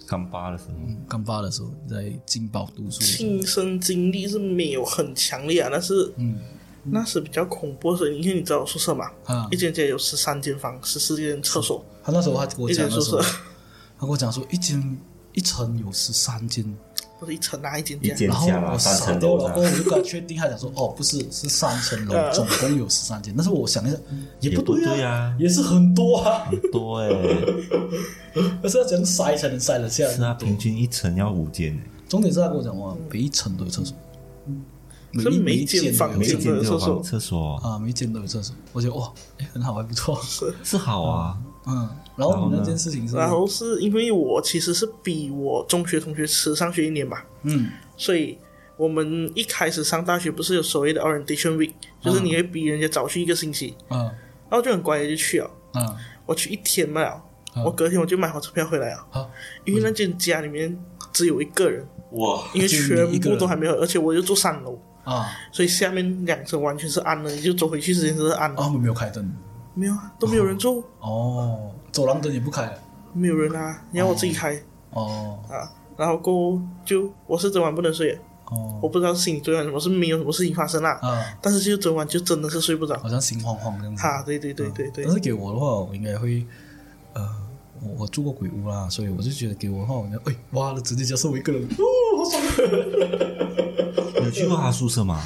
[0.06, 0.76] 刚八的时候，
[1.10, 6.38] 刚发的时候在金宝读书亲身经历是没有很强烈啊，但是嗯。
[6.88, 9.48] 那是比较恐怖的事，因为你知道我宿舍嘛，啊。
[9.50, 13.40] 一，间间有十三间房，十四间厕所，他那时候他跟我一讲的时候间宿舍，，
[13.98, 14.98] 他跟我讲说一间
[15.34, 16.64] 一层有十三间，
[17.20, 18.28] 不是一层啊，一间一间。
[18.28, 22.34] 然后我三傻掉楼的过后我就跟他确定，他讲说哦不是是三层楼，嗯。
[22.34, 23.98] 总共有十三间，但是我想一下
[24.40, 25.36] 也也不不对对啊。
[25.40, 27.10] 也是很多啊，很多哎，
[28.62, 30.08] 可是要怎样塞才能塞得下？
[30.10, 31.78] 是啊，平均一层要五间，
[32.10, 33.96] 重点是他跟我讲哇，每一层都有厕所，
[35.12, 36.38] 每是一每一间都房间有厕所。
[36.38, 36.96] 每一间都有厕所。
[36.96, 40.20] 房厕所，啊，每一间都有厕所，我觉得哇，哎很好，还不错，
[40.64, 47.70] 是好啊，嗯，然后那件事情是，然后是因为我其实是比我中学同学迟上学一年吧，嗯。
[47.98, 48.38] 所以
[48.78, 54.00] 我们一开始上大学不是有所谓的 orientation week，就是你会比人家早去一个星期，嗯。
[54.50, 55.50] 然后就很乖的就去了。
[55.74, 57.02] 嗯，我去一天嘛
[57.64, 59.26] 我隔天我就买火车票回来了，啊，
[59.64, 60.78] 因为那间家里面
[61.14, 65.28] 只有一个人，哇，因为全部都还没有， 而且我就住三楼，啊。
[65.54, 69.26] 所以下面两层完全是暗的，你就走回去时间都是暗的，啊，没有开灯
[69.76, 72.74] 没有啊，都没有人住，哦，走廊灯也不开。
[73.14, 74.60] 没有人啊，你要我自己开。
[74.92, 75.38] 哦。
[75.50, 78.80] 啊，然后过后就我是整晚不能睡，哦。
[78.82, 84.02] 我不知道是你昨晚什么是没有什么事情发生啦，啊，但是就整晚就真的是睡不着，好像心慌慌这样子。
[84.02, 86.46] 哈，对对对对对但，是给我的话，我应该会，
[87.14, 87.22] 呃，
[87.82, 91.84] 我我住过鬼屋啦，所以我就觉得给我的话，我就哎，哇，直接加剩我一个人， 哦，
[92.18, 92.42] 好爽！
[94.26, 95.22] 有去过他宿舍吗？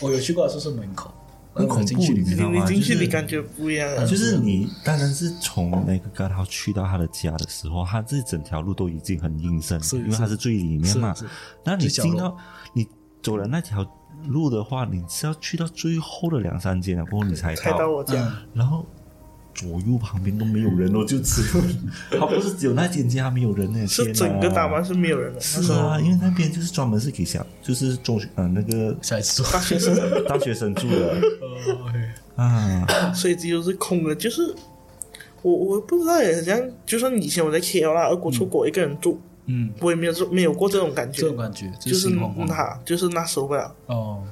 [0.00, 1.12] 我有去过他宿舍门口，
[1.54, 2.60] 很恐怖你知道吗？
[2.60, 10.34] 你进去就是你感觉不一样啊，就是你当然是从那个高涛去到他的家的时候，他这整条路都已经很阴森，是因为他是。
[10.36, 11.14] 最里面嘛。
[11.62, 12.36] 那你进到
[12.72, 12.86] 你
[13.22, 13.86] 走了那条
[14.26, 18.14] 路的话，你是要去到最后的两三间了，过后你才才到我家。
[18.16, 18.84] 嗯然后
[19.54, 21.64] 左右旁边都没有人哦，就只有
[22.18, 28.94] 他不是只有那间家没有人呢，是整个大班是没有人的，是啊，因为那边就是专门是给小，就是中学呃那个。
[29.52, 31.16] 大学生，大学生住的。
[32.36, 32.84] 啊。
[33.14, 34.54] 所以这就是空的，就是
[35.42, 42.10] 我我不知道也好像，就算以前我在 KL 啦，而我出国一个人住，嗯，我也没有做没有过这种感觉，这种感觉就就是。
[42.10, 44.22] 那就是那时候吧，哦，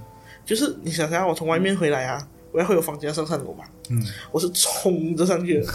[0.45, 5.67] 就是你想想，我从外面回来啊，我要回我房间要上三楼嘛，嗯，我是冲着上去的，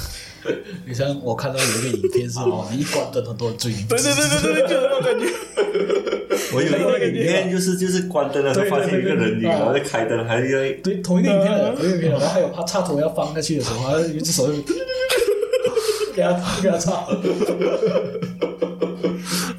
[0.86, 3.84] 你像我看到有一个影片是哦，你一关灯，很多人追你。
[3.90, 5.26] 对对对对对，就是那种感觉，
[6.54, 14.54] 我有一个影片，就是就是关灯的时候对对发现一个人影，对对然后再开灯，还有一个对，同一个影片的，同一个影片，然后还有他插头要放下去的时候，他有一只手就
[16.16, 17.08] 给他给他插。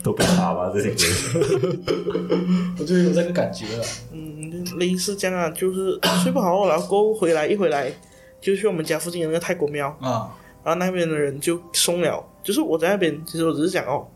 [0.01, 0.97] 都被打吧这些人。
[2.79, 3.85] 我就有这个感觉了。
[4.13, 4.38] 嗯，
[4.79, 7.93] 类似这样啊，就是 睡不好，然后过后回来一回来
[8.41, 14.07] 就去我们家附近的那个泰国庙，啊，然后那边的人就送了，就是我在那边，其实我只是讲哦，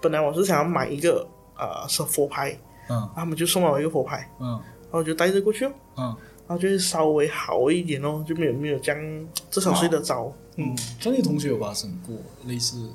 [0.00, 2.56] 本来我是想要买一个呃是佛牌，
[2.88, 4.50] 嗯他们就送了我一个佛牌，嗯
[4.84, 6.04] 然后就带着过去哦，嗯
[6.48, 10.32] 然后就是稍微好一点哦，就没有没有这样，至少睡得着。
[10.56, 12.14] 嗯，张你同学有发生过
[12.46, 12.90] 类似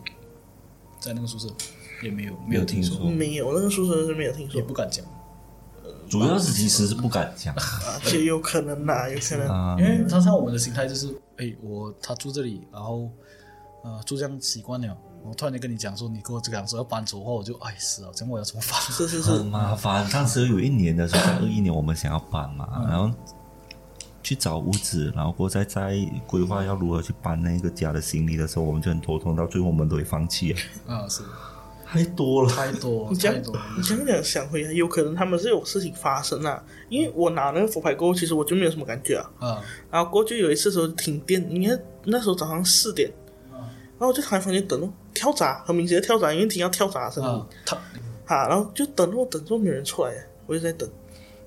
[1.00, 1.48] 在那个宿舍
[2.04, 4.62] 也没有没有听说，没有那个宿舍是没有听说。
[4.62, 5.04] 也不敢讲，
[6.10, 9.48] 主要是其实是不敢讲啊，就有可能啦，有可能。
[9.48, 13.10] 啊因，为他像我们的心态就是，哎，我他住这里，然后
[13.84, 18.80] 呃住这样习惯了，我突然间跟你讲说你跟我这样说要搬走的话，我就哎死了，这样我要怎么办？
[18.92, 20.08] 是是很是，麻烦。
[20.10, 23.12] 当时有一年的时候，二一年我们想要搬嘛，嗯然后
[24.24, 31.24] 去找屋子，然后过再再在规划要如何去搬那个家的行李的时候，我们就很头痛，到最后我们都会放弃了，啊，是
[31.88, 32.50] 太多了。
[32.50, 36.62] 太多你这样太多，你这样讲想回来，有可能他们是有事情发生啊。
[36.90, 39.32] 因为我拿那个佛牌过后，其实我就没有什么感觉啊。
[39.40, 43.10] 啊然后过去有一次时候停电，你看那时候早上四点，
[43.52, 47.30] 然后我就躺在房间等哦，跳闸，很明显的跳闸，因为听到跳闸的声音。
[47.30, 47.78] 啊，他
[48.26, 50.12] 哈，然后就等哦等着没有人出来，
[50.46, 50.88] 我就在等。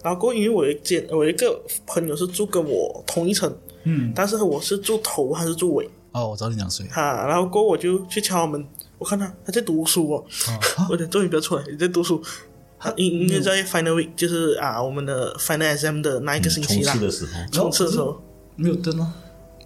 [0.03, 8.66] 然后过后因为我有一间，我一个朋友是住跟我同一层，嗯但是我是住头，还是住尾，哦，我知道你讲谁哈，然后过后我就去敲门，
[9.00, 10.24] 我看他他在读书哦，
[10.76, 10.86] 啊。
[10.92, 12.22] 我讲终于不要出来，你在读书。
[12.78, 16.92] 他应应该在 final week，就是啊我们的 final exam 的那一个星期啦。
[16.92, 18.22] 冲刺，的时候，冲刺的时候，
[18.56, 19.12] 没有灯啊？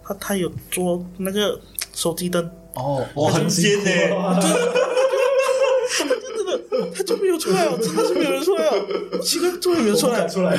[0.03, 1.61] 他他有做那个
[1.95, 3.91] 手机灯，哦，哇很尖呢。
[6.37, 6.61] 真的
[6.93, 10.57] 他就没有出来哦，真的是没有人出来哦，奇怪，终于没有出来，出来，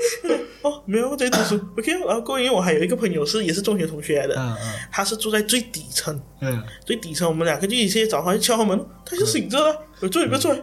[0.62, 4.72] 哦，没有我在读书， OK，然后过后因为我还有一个朋友是也是中学同学来的，嗯嗯。
[4.92, 10.58] 他是住在最底层，嗯，最底层我们两个就一起找他去敲他门，他就醒着了，我坐你不要出来，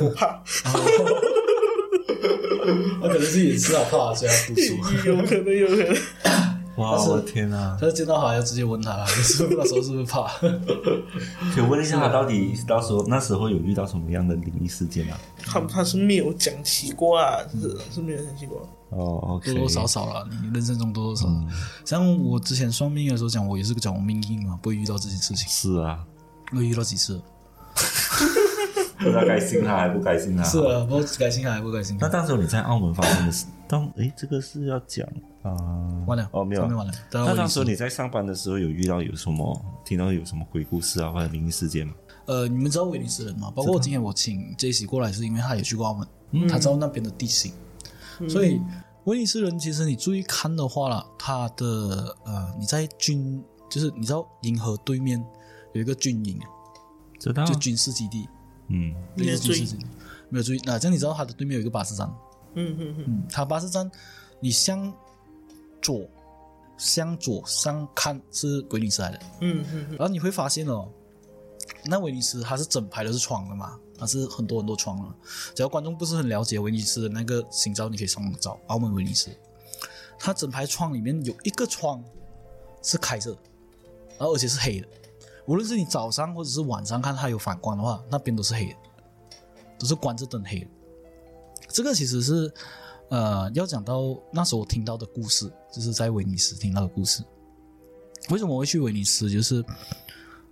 [0.00, 0.42] 我 怕，
[3.02, 4.76] 他可能是也是好怕，所以他读书。
[5.08, 5.96] 有可能有可能，
[6.78, 7.76] 哇，但是我的天啊！
[7.80, 10.22] 他见到他要直接问他，你是不是那时候是不是怕？
[11.54, 15.18] 可以问一下他到底到时候那时候有遇到什么样的灵异事件啊？
[15.44, 21.34] 他他是没有讲起过啊，是是没有讲起过，哦，OK，多多少少啦，你人生中多多少少。
[21.84, 25.48] 像我之前算命的时候讲，我也是讲我命硬嘛，不会遇到这些事情。
[25.48, 25.98] 是啊，
[26.54, 27.22] 我遇到几次 了，
[28.98, 30.42] 不知道该信他还不该信他。
[30.44, 31.96] 是啊，不知道该信还不该信。
[32.00, 35.06] 那当时你在澳门发生的事，当诶，这个是要讲
[35.42, 35.52] 啊，
[36.06, 36.92] 完了哦，没有上面完了。
[37.12, 41.94] 那当时你你在上班的时候有遇到有什么听到有什么鬼故事啊或者灵异事件吗？
[42.26, 43.52] 呃，你们知道威尼斯人吗？
[43.54, 47.52] 包括今天我请 J C 过来，是因为他也去过澳门，他知道那边的地形，
[48.28, 48.60] 所以
[49.04, 55.22] 威尼斯人其实你注意看的话啦，他的呃，你在军就是你知道银河对面
[55.72, 56.38] 有一个军营，
[57.18, 58.28] 知道就军事基地，
[58.68, 59.86] 嗯类没有注意似军事基地，
[60.28, 60.60] 没有注意。
[60.64, 62.10] 那、这样你知道他的对面有一个巴士站，
[62.58, 63.90] 嗯嗯嗯，嗯，它巴斯站
[64.40, 64.92] 你向
[65.80, 66.08] 左
[66.76, 70.88] 向左上看是威尼斯来的，嗯嗯嗯，然后你会发现哦，
[71.84, 75.14] 那威尼斯它是整排都是窗的嘛，它是很多很多窗的。
[75.54, 79.30] 只要观众不是很了解威尼斯的那个形状，你可以上网找澳门威尼斯，
[80.18, 82.02] 它整排窗里面有一个窗
[82.82, 83.38] 是开着的，
[84.18, 84.88] 然后而且是黑的。
[85.46, 88.76] 无论是你早上或者是晚上看它有反光的话，那边都是黑的，
[89.78, 90.66] 都是关着灯黑的。
[91.68, 92.52] 这个其实是
[93.10, 97.22] 呃要讲到那时候我听到的故事，就是在威尼斯听到的故事。
[98.30, 99.30] 为什么会去威尼斯？
[99.30, 99.64] 就是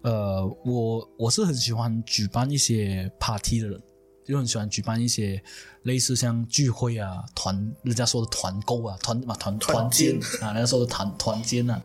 [0.03, 3.83] 呃，我我是很喜欢举办一些 party 的人，
[4.25, 5.43] 就很喜欢举办一些
[5.83, 11.83] 类似像聚会啊、团人家说的团购啊、团嘛团团建建啊，人家说的团团建啊，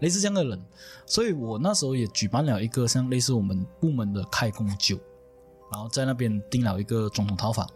[0.00, 0.60] 类似这样的人。
[1.06, 4.98] 所以我那时候也举办了一个像类似我们部门的开工酒，
[5.72, 7.68] 然后在那边订了一个总统套房，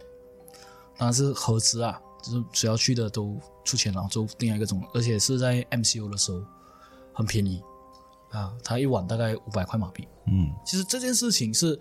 [0.97, 6.43] 当然是合资啊，就是只要去的都出钱，然后就订了一个总，而且是在 MCO 的时候
[7.13, 7.63] 很便宜
[8.31, 10.07] 啊，他一晚大概五百块马币。
[10.27, 11.79] 嗯其实这件事情是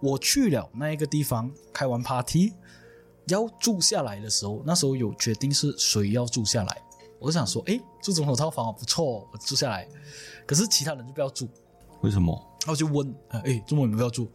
[0.00, 2.52] 我去了那一个地方开完 party
[3.26, 6.82] 要住下来的时候，那时候有决定是谁要住下来。
[7.18, 9.86] 我就想说，诶，住总统套房不错哦，我住下来。
[10.46, 11.46] 可是其他人就不要住，
[12.00, 12.34] 为什么？
[12.62, 14.26] 然后我就问，呃诶，中国你们不要住？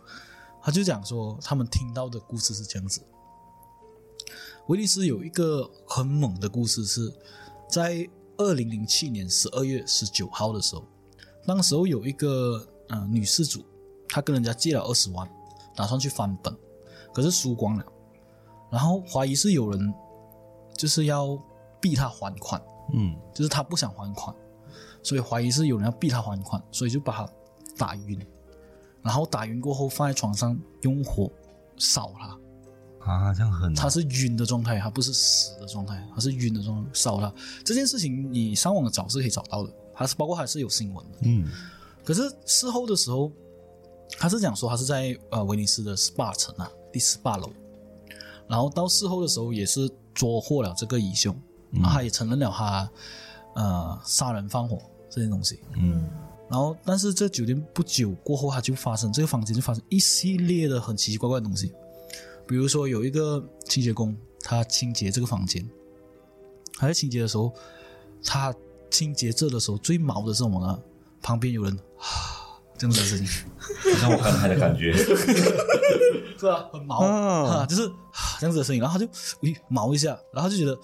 [0.61, 3.01] 他就讲说，他们听到的故事是这样子。
[4.67, 7.13] 威尼斯有一个很猛的故事，是
[7.69, 8.07] 在
[8.37, 10.83] 二零零七年十二月十九号的时候，
[11.45, 13.63] 那个时候有一个呃女事主，
[14.07, 15.29] 她跟人家借了二十万，
[15.75, 16.55] 打算去翻本，
[17.13, 17.85] 可是输光了，
[18.71, 19.93] 然后怀疑是有人
[20.75, 21.39] 就是要
[21.79, 22.59] 逼她还款，
[22.91, 24.35] 嗯就是她不想还款，
[25.03, 27.29] 所以怀疑是有人要逼她还款，所以就把她
[27.77, 28.19] 打晕，
[29.03, 31.31] 然后打晕过后放在床上用火
[31.77, 32.35] 烧她。
[33.05, 37.31] 啊，这样很他是晕的状态，他不是死的状态，他是晕的状态烧他。
[37.63, 41.17] 这件事情你上网找是可以找到的，还是包括还是有新闻的。
[41.21, 41.47] 嗯
[42.03, 43.31] 可是事后的时候，
[44.17, 47.49] 他是讲说他是在呃威尼斯的十八层啊，第十八楼，
[48.47, 51.35] 然后到事后的时候也是捉获了这个疑凶，
[51.83, 52.89] 他也承认了他
[53.55, 55.59] 呃杀人放火这些东西。
[55.75, 56.07] 嗯
[56.47, 61.73] 然后，但是这酒店不久过后，它就发生这个房间就发生一系列的很奇奇怪怪的东西，
[62.47, 65.67] 比如说有一个清洁工，他清洁这个房间，
[66.77, 67.53] 他在清洁的时候，
[68.23, 68.53] 他
[68.89, 70.79] 清洁这的时候最毛的是什么呢？
[71.21, 73.27] 旁边有人啊这样子的声音，
[73.99, 74.93] 像我刚才的感觉。
[76.37, 80.77] 是啊，很毛啊啊，就是啊这样子的声音，然后他就咦毛一下，然后就觉得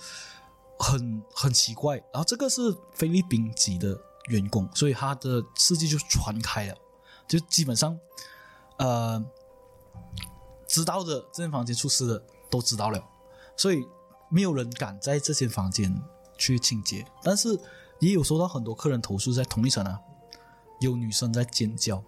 [0.80, 2.62] 很很奇怪，然后这个是
[2.93, 3.99] 菲律宾籍的
[4.30, 6.76] 员工，所以他的事迹就传开了，
[7.28, 7.99] 就基本上
[8.80, 9.24] 呃
[10.72, 13.04] 知道的这间房间出事的都知道了，
[13.56, 13.86] 所以
[14.30, 15.94] 没有人敢在这间房间
[16.38, 17.60] 去清洁，但是
[18.00, 20.00] 也有收到很多客人投诉，在同一层啊
[20.80, 22.02] 有女生在尖叫。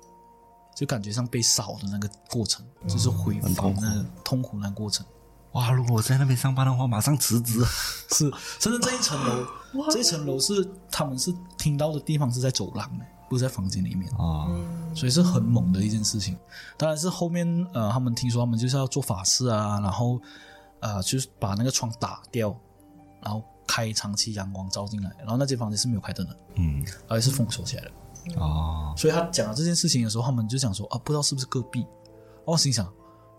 [0.76, 5.06] 就感觉像被烧的那个过程，就是回很痛苦放那个痛苦那个过程。
[5.52, 7.64] 哇，如果我在那边上班的话，马上辞职。
[8.10, 9.46] 是，甚至这一层楼，
[9.92, 14.48] 这一层楼是他们是听到的地方是在走廊的，不在房间里面，啊，
[14.96, 16.38] 所以是很猛的一件事情。
[16.78, 20.20] 当然是后面呃，他们听说他们就是要做法事啊，然后
[20.80, 22.56] 呃，就是把那个窗打掉，
[23.22, 27.92] 然后开长期阳光照进来，然后那间房间是没有开灯的，嗯而是封锁起来的。
[28.38, 31.82] 哦，所以他讲了这件事情的时候，他们就想说啊，不知道是不是隔壁。
[32.46, 32.86] 哦我心想，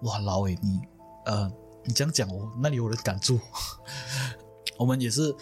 [0.03, 0.81] 哇，老伟你
[1.27, 1.51] 呃，
[1.85, 3.39] 你这样讲我那里有人敢住。
[4.79, 5.35] 我们也是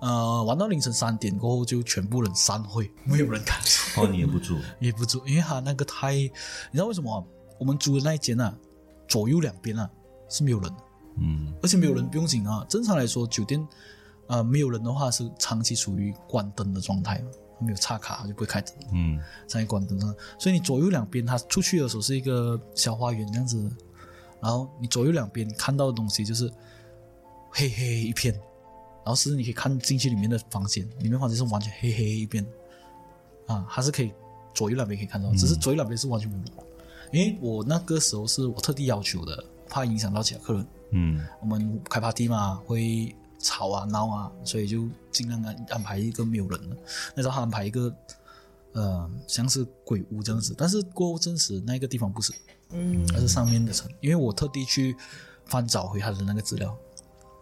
[0.00, 6.28] 呃玩到凌晨三点过后就全部人散会，没有人敢住，哦，你也不住， 也不住，因为他那个太，你
[6.72, 7.24] 知道为什么啊？
[7.58, 8.56] 我们租的那一间啊，
[9.06, 9.88] 左右两边啊
[10.28, 10.82] 是没有人的，
[11.18, 12.64] 嗯而且没有人不用紧啊。
[12.68, 13.66] 正常来说，酒店
[14.28, 17.30] 呃没有人的话是长期处于关灯的状态嘛，
[17.60, 18.74] 没有插卡就不会开灯。
[18.94, 23.70] 嗯在关灯上，所以你左右两边，它出去的时候是一个小花园这样子，
[24.40, 26.50] 然后你左右两边看到的东西就是
[27.50, 28.42] 黑黑一片，然
[29.10, 32.46] 后甚至你可以看进去里面的房间，里面房间是完全黑黑一片，
[33.46, 34.12] 啊，它是可以
[34.54, 36.52] 左右两边可以看到，只是左右两边是完全没有人，
[37.12, 40.66] 因为我那个时候是我特地要求的，怕影响到其他客人。
[40.92, 46.76] 嗯我们开 party 嘛，会吵啊闹啊，所以就尽量安安排一个没有人的。
[47.14, 47.94] 那时候他安排一个
[48.72, 52.32] 呃像是鬼屋这样子，但是过后证实那个地方不是，
[52.70, 54.96] 嗯，而是上面的层，因为我特地去
[55.46, 56.76] 翻找回他的那个资料。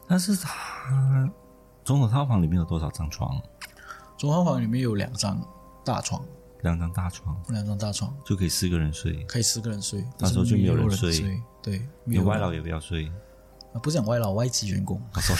[0.06, 1.30] 但是他
[1.88, 3.40] 总统套房里面有多少张床？
[4.18, 5.40] 总统套房里面有两张
[5.82, 6.22] 大床，
[6.60, 7.34] 两张大床。
[7.48, 8.14] 两张大床。
[8.26, 13.10] 就可以四个人睡，可以四个人睡，那时候就没有人人睡对，没有外劳也不要睡。
[13.72, 15.00] 啊，不是讲外劳，外籍员工。
[15.14, 15.34] 我说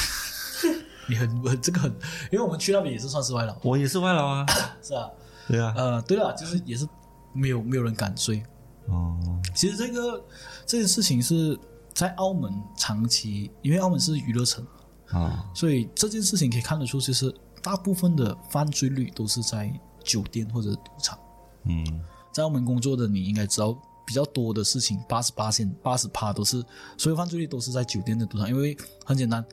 [1.07, 1.93] 你很很这个很，
[2.33, 4.47] 因为我们去那边也是算是外劳，我也是外劳啊，
[4.83, 5.11] 是啊，
[5.49, 6.89] 对啊，呃，对了，就是也是
[7.35, 8.43] 没有没有人敢睡。
[8.87, 9.21] 哦，
[9.55, 10.25] 其实这个
[10.65, 11.61] 这件事情是
[11.93, 14.67] 在澳门长期，因为澳门是娱乐城，
[15.11, 19.73] 啊，所以这件事情可以看得出，就是大部分的犯罪率都是在
[20.05, 21.19] 酒店或者赌场。
[21.65, 22.01] 嗯。
[22.31, 26.65] 在澳门工作的你应该知道，比较多的事情，八十八线、八十趴都是
[26.97, 29.45] 所有犯罪率都是在酒店的赌场，因为很简单，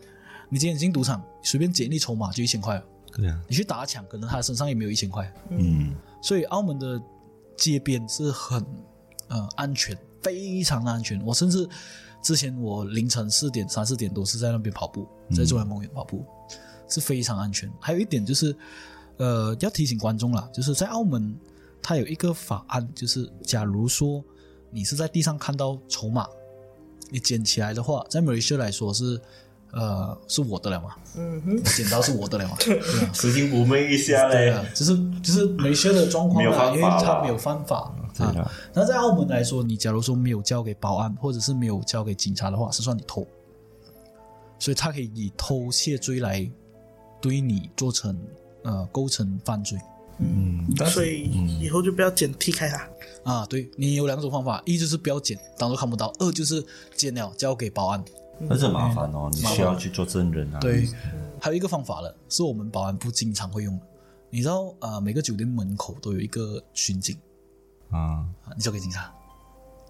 [0.49, 5.95] 你今天进赌场，随便捡一粒筹码就一千块了，对啊，你去打抢，可能他身上也没有一千块，嗯。
[6.21, 7.01] 所以澳门的
[7.57, 8.63] 街边是很
[9.29, 11.19] 呃安全，非常的安全。
[11.25, 11.67] 我甚至
[12.21, 16.25] 之前我凌晨四点、三四点都是在那边跑步，在中央公园跑步，
[16.89, 17.71] 是非常安全。
[17.79, 18.55] 还有一点就是，
[19.17, 21.33] 呃，要提醒观众啦，就是在澳门，
[21.81, 24.23] 它有一个法案，就是假如说
[24.69, 26.27] 你是在地上看到筹码，
[27.09, 29.21] 你捡起来的话，在马来西亚来说是。
[29.71, 30.95] 呃，是我的了嘛？
[31.17, 32.55] 嗯哼，捡到是我的了嘛？
[32.63, 38.49] 对啊，拾金不昧一下对啊，就是就是美学的状况没有啦，因为他没有犯法啊。
[38.73, 43.27] 那在澳门来说，你假如说没有交给保安，或者是没有交给警察的话，是算你偷，
[44.65, 46.49] 所以他可以以偷窃罪来
[47.21, 48.19] 对你做成
[48.63, 49.79] 呃构成犯罪
[50.17, 51.29] 嗯，但所以
[51.61, 52.89] 以后就不要剪踢开他。
[53.31, 53.45] 啊。
[53.45, 58.03] 对你有两种方法，一就是不要剪，当做看不到；二就是剪了交给保安。
[58.39, 60.59] 那是麻烦哦，你需要去做证人啊。
[60.59, 60.89] 对，
[61.39, 63.85] 还有一个方法了，是我们保安部经常会用的。
[64.31, 67.15] 你知道啊、呃每个酒店门口都有一个巡警
[67.91, 69.13] 啊，啊，你交给警察。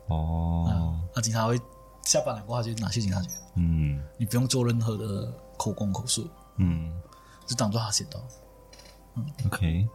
[0.10, 1.58] 哦，那警察会
[2.06, 4.02] 下班了过后就拿去警察局，嗯。
[4.18, 6.90] 你不用做任何的口供口述，嗯。
[7.46, 8.20] 就当做他写到。
[9.46, 9.88] ，OK，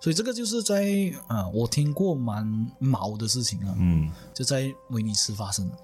[0.00, 0.84] 所以这个就是在
[1.26, 2.46] 啊、呃我听过蛮
[2.78, 4.10] 毛的事情啊，嗯。
[4.32, 5.74] 就在威尼斯发生的。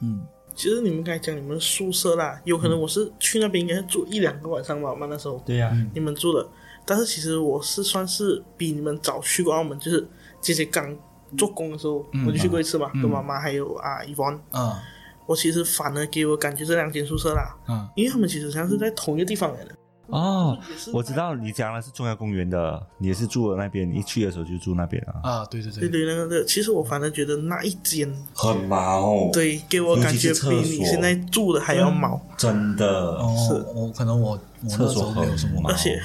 [0.00, 0.24] 嗯，
[0.54, 5.42] 其实你们刚才讲你们宿舍啦，有可能我是去那边应该是住一两个晚上吧，我们那时候。
[5.44, 6.48] 对呀，你们住的，
[6.84, 10.08] 但是其实我是算是比你们早去过澳门，就是
[10.40, 10.96] 姐姐刚
[11.36, 14.82] 做工的时候，我就去过一次嘛，跟妈妈还有啊伊凡，啊
[15.26, 19.74] 我其实反而给我感觉这两间宿舍啦，啊因为他们其实像是在同一个地方来的，
[20.06, 20.58] 哦，
[20.90, 25.44] 我知道你讲的是中央公园的，你也是住的那边，你一去的时候就住那边啊，啊！
[25.50, 25.88] 对对对。
[25.90, 32.18] 对，对，那个其实我反而觉得那一间，很毛，，对，给我感觉比你现在住的还要毛。
[32.38, 33.34] 真的，哦，
[33.74, 35.68] 我可能我我那时候没有什么厕所很毛。
[35.68, 36.00] 而且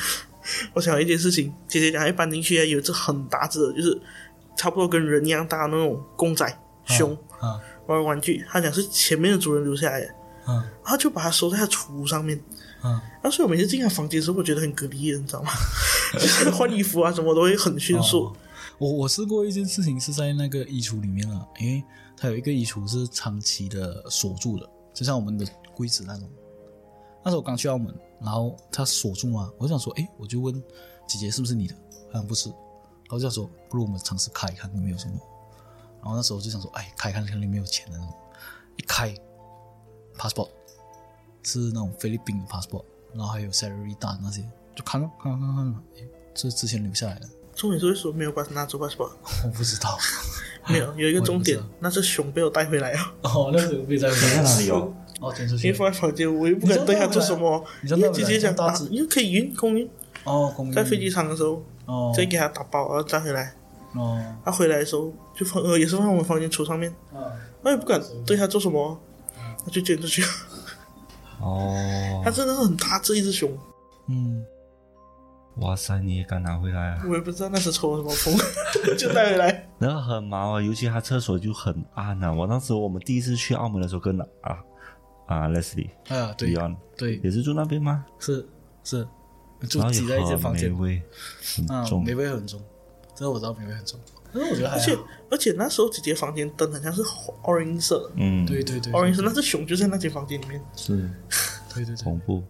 [0.74, 3.98] 我想到一件事情，姐姐讲一搬进去啊，有一只很大只的，就是
[4.56, 6.46] 差不多跟人一样大的那种公仔
[6.86, 10.08] 熊啊玩玩具，他讲是前面的主人留下来的，
[10.46, 12.40] 啊他就把它收在他储物上面。
[12.82, 15.52] 啊那所以我每次进他房间的时候，我觉得很隔离，你知道吗？
[16.14, 18.26] 就是换衣服啊，什么都会很迅速。
[18.26, 18.36] 哦
[18.80, 21.82] 我我试过一件事情是在那个衣橱里面啊，因为
[22.18, 25.46] 它有一个衣橱是长期的锁住的，就像我们的
[25.76, 26.28] 柜子那种。
[27.24, 30.54] 那时候我刚去澳门，然后它锁住嘛，我就想说，哎，我就问
[31.08, 31.76] 姐姐是不是你的，
[32.08, 32.50] 好像不是，
[33.04, 35.14] 然后就想说，不如我们尝试开一看里面有什么。
[36.02, 38.14] 然后那时候就想说，哎，开看看里面有钱的那种，
[38.78, 39.14] 一开
[40.18, 40.50] ，passport
[41.44, 42.84] 是那种菲律宾的 passport，
[43.14, 44.42] 然后还有 salary 单那些，
[44.76, 47.30] 就看了看了看了看了，诶，这之前留下来的。
[47.56, 49.12] 重点是为什么没有把它拿走 passport？
[49.46, 49.98] 我不知道。
[50.68, 54.94] 没有，有一个重点那只熊被我带回来了，哦，那个被带回来哪里 哦？
[55.22, 55.78] 哦，捡出去因为。
[55.78, 57.64] 放在房间，我又不敢对它做什么。
[57.82, 59.90] 你知道为姐姐讲大只，啊因为可以运空运，
[60.24, 63.54] 哦，公民在飞机场的时候哦再给它打包，然后带回来。
[63.96, 67.30] 哦他回来的时候就放呃也是放我们房间橱上面，啊
[67.62, 69.00] 我也不敢对它做什么，
[69.64, 70.24] 他就捡出去。
[71.40, 73.52] 哦它，真的是很大只一只熊，
[74.08, 74.44] 嗯，
[75.58, 77.04] 哇塞，你也敢拿回来啊？
[77.08, 78.34] 我也不知道那时抽了什么风，
[78.98, 79.70] 就带回来。
[79.78, 82.32] 然后很毛啊，尤其他厕所就很暗啊。
[82.34, 84.58] 我当时我们第一次去澳门的时候跟啊
[85.28, 88.06] 啊 Leslie 啊，对 Leon 对，也是住那边吗？
[88.20, 88.48] 是
[88.84, 89.08] 是，
[89.68, 91.02] 就挤在一间房间味，
[91.68, 92.14] 啊很，重霉。
[92.16, 92.62] 味很重，
[93.16, 94.00] 这个我知道霉味很重，
[94.34, 94.98] 但是我觉得还而且，
[95.32, 97.02] 而且那时候姐姐房间灯好像是
[97.44, 100.62] orange 色的嗯，对对对，orange 色，那只熊就在那间房间里面。
[100.76, 101.10] 是
[101.74, 102.44] 对对对，恐怖，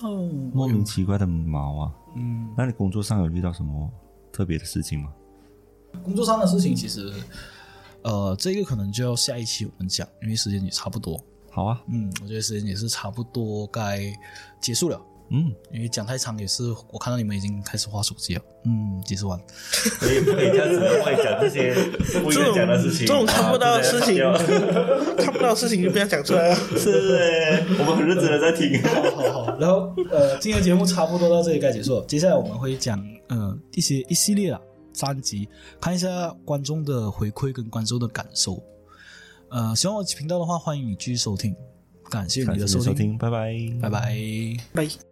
[0.00, 1.92] 哦，莫名其妙的毛啊。
[2.14, 3.90] 嗯，那你工作上有遇到什么
[4.32, 5.12] 特别的事情吗？
[6.02, 7.12] 工作上的事情其实，
[8.02, 11.22] 呃，这个可能就要下一期我们讲，因为时间也差不多。
[11.50, 14.00] 好啊，嗯，我觉得时间也是差不多该
[14.60, 15.00] 结束了。
[15.32, 18.42] 嗯，因为讲太长也是，我看到你们已经开始划手机了。
[18.64, 19.40] 嗯，结束完。
[19.72, 21.74] 所以不可以这样子，不可以讲这些
[22.20, 24.36] 不应该讲的事情，这种看不到的事情啊
[25.16, 26.54] 看不到的事情就不要讲出来了。
[26.76, 28.82] 是哎，我们很认真的在听。
[28.82, 32.04] 好好好，然后呃，今天节目差不多到这里该结束了。
[32.06, 34.60] 接下来我们会讲呃一些一系列的
[34.92, 35.48] 三集，
[35.80, 38.62] 看一下观众的回馈跟观众的感受。
[39.48, 41.54] 呃，喜欢我频道的话，欢迎你继续收听，
[42.10, 44.14] 感谢你的收听，收听，拜拜，拜拜。
[44.74, 45.11] 拜。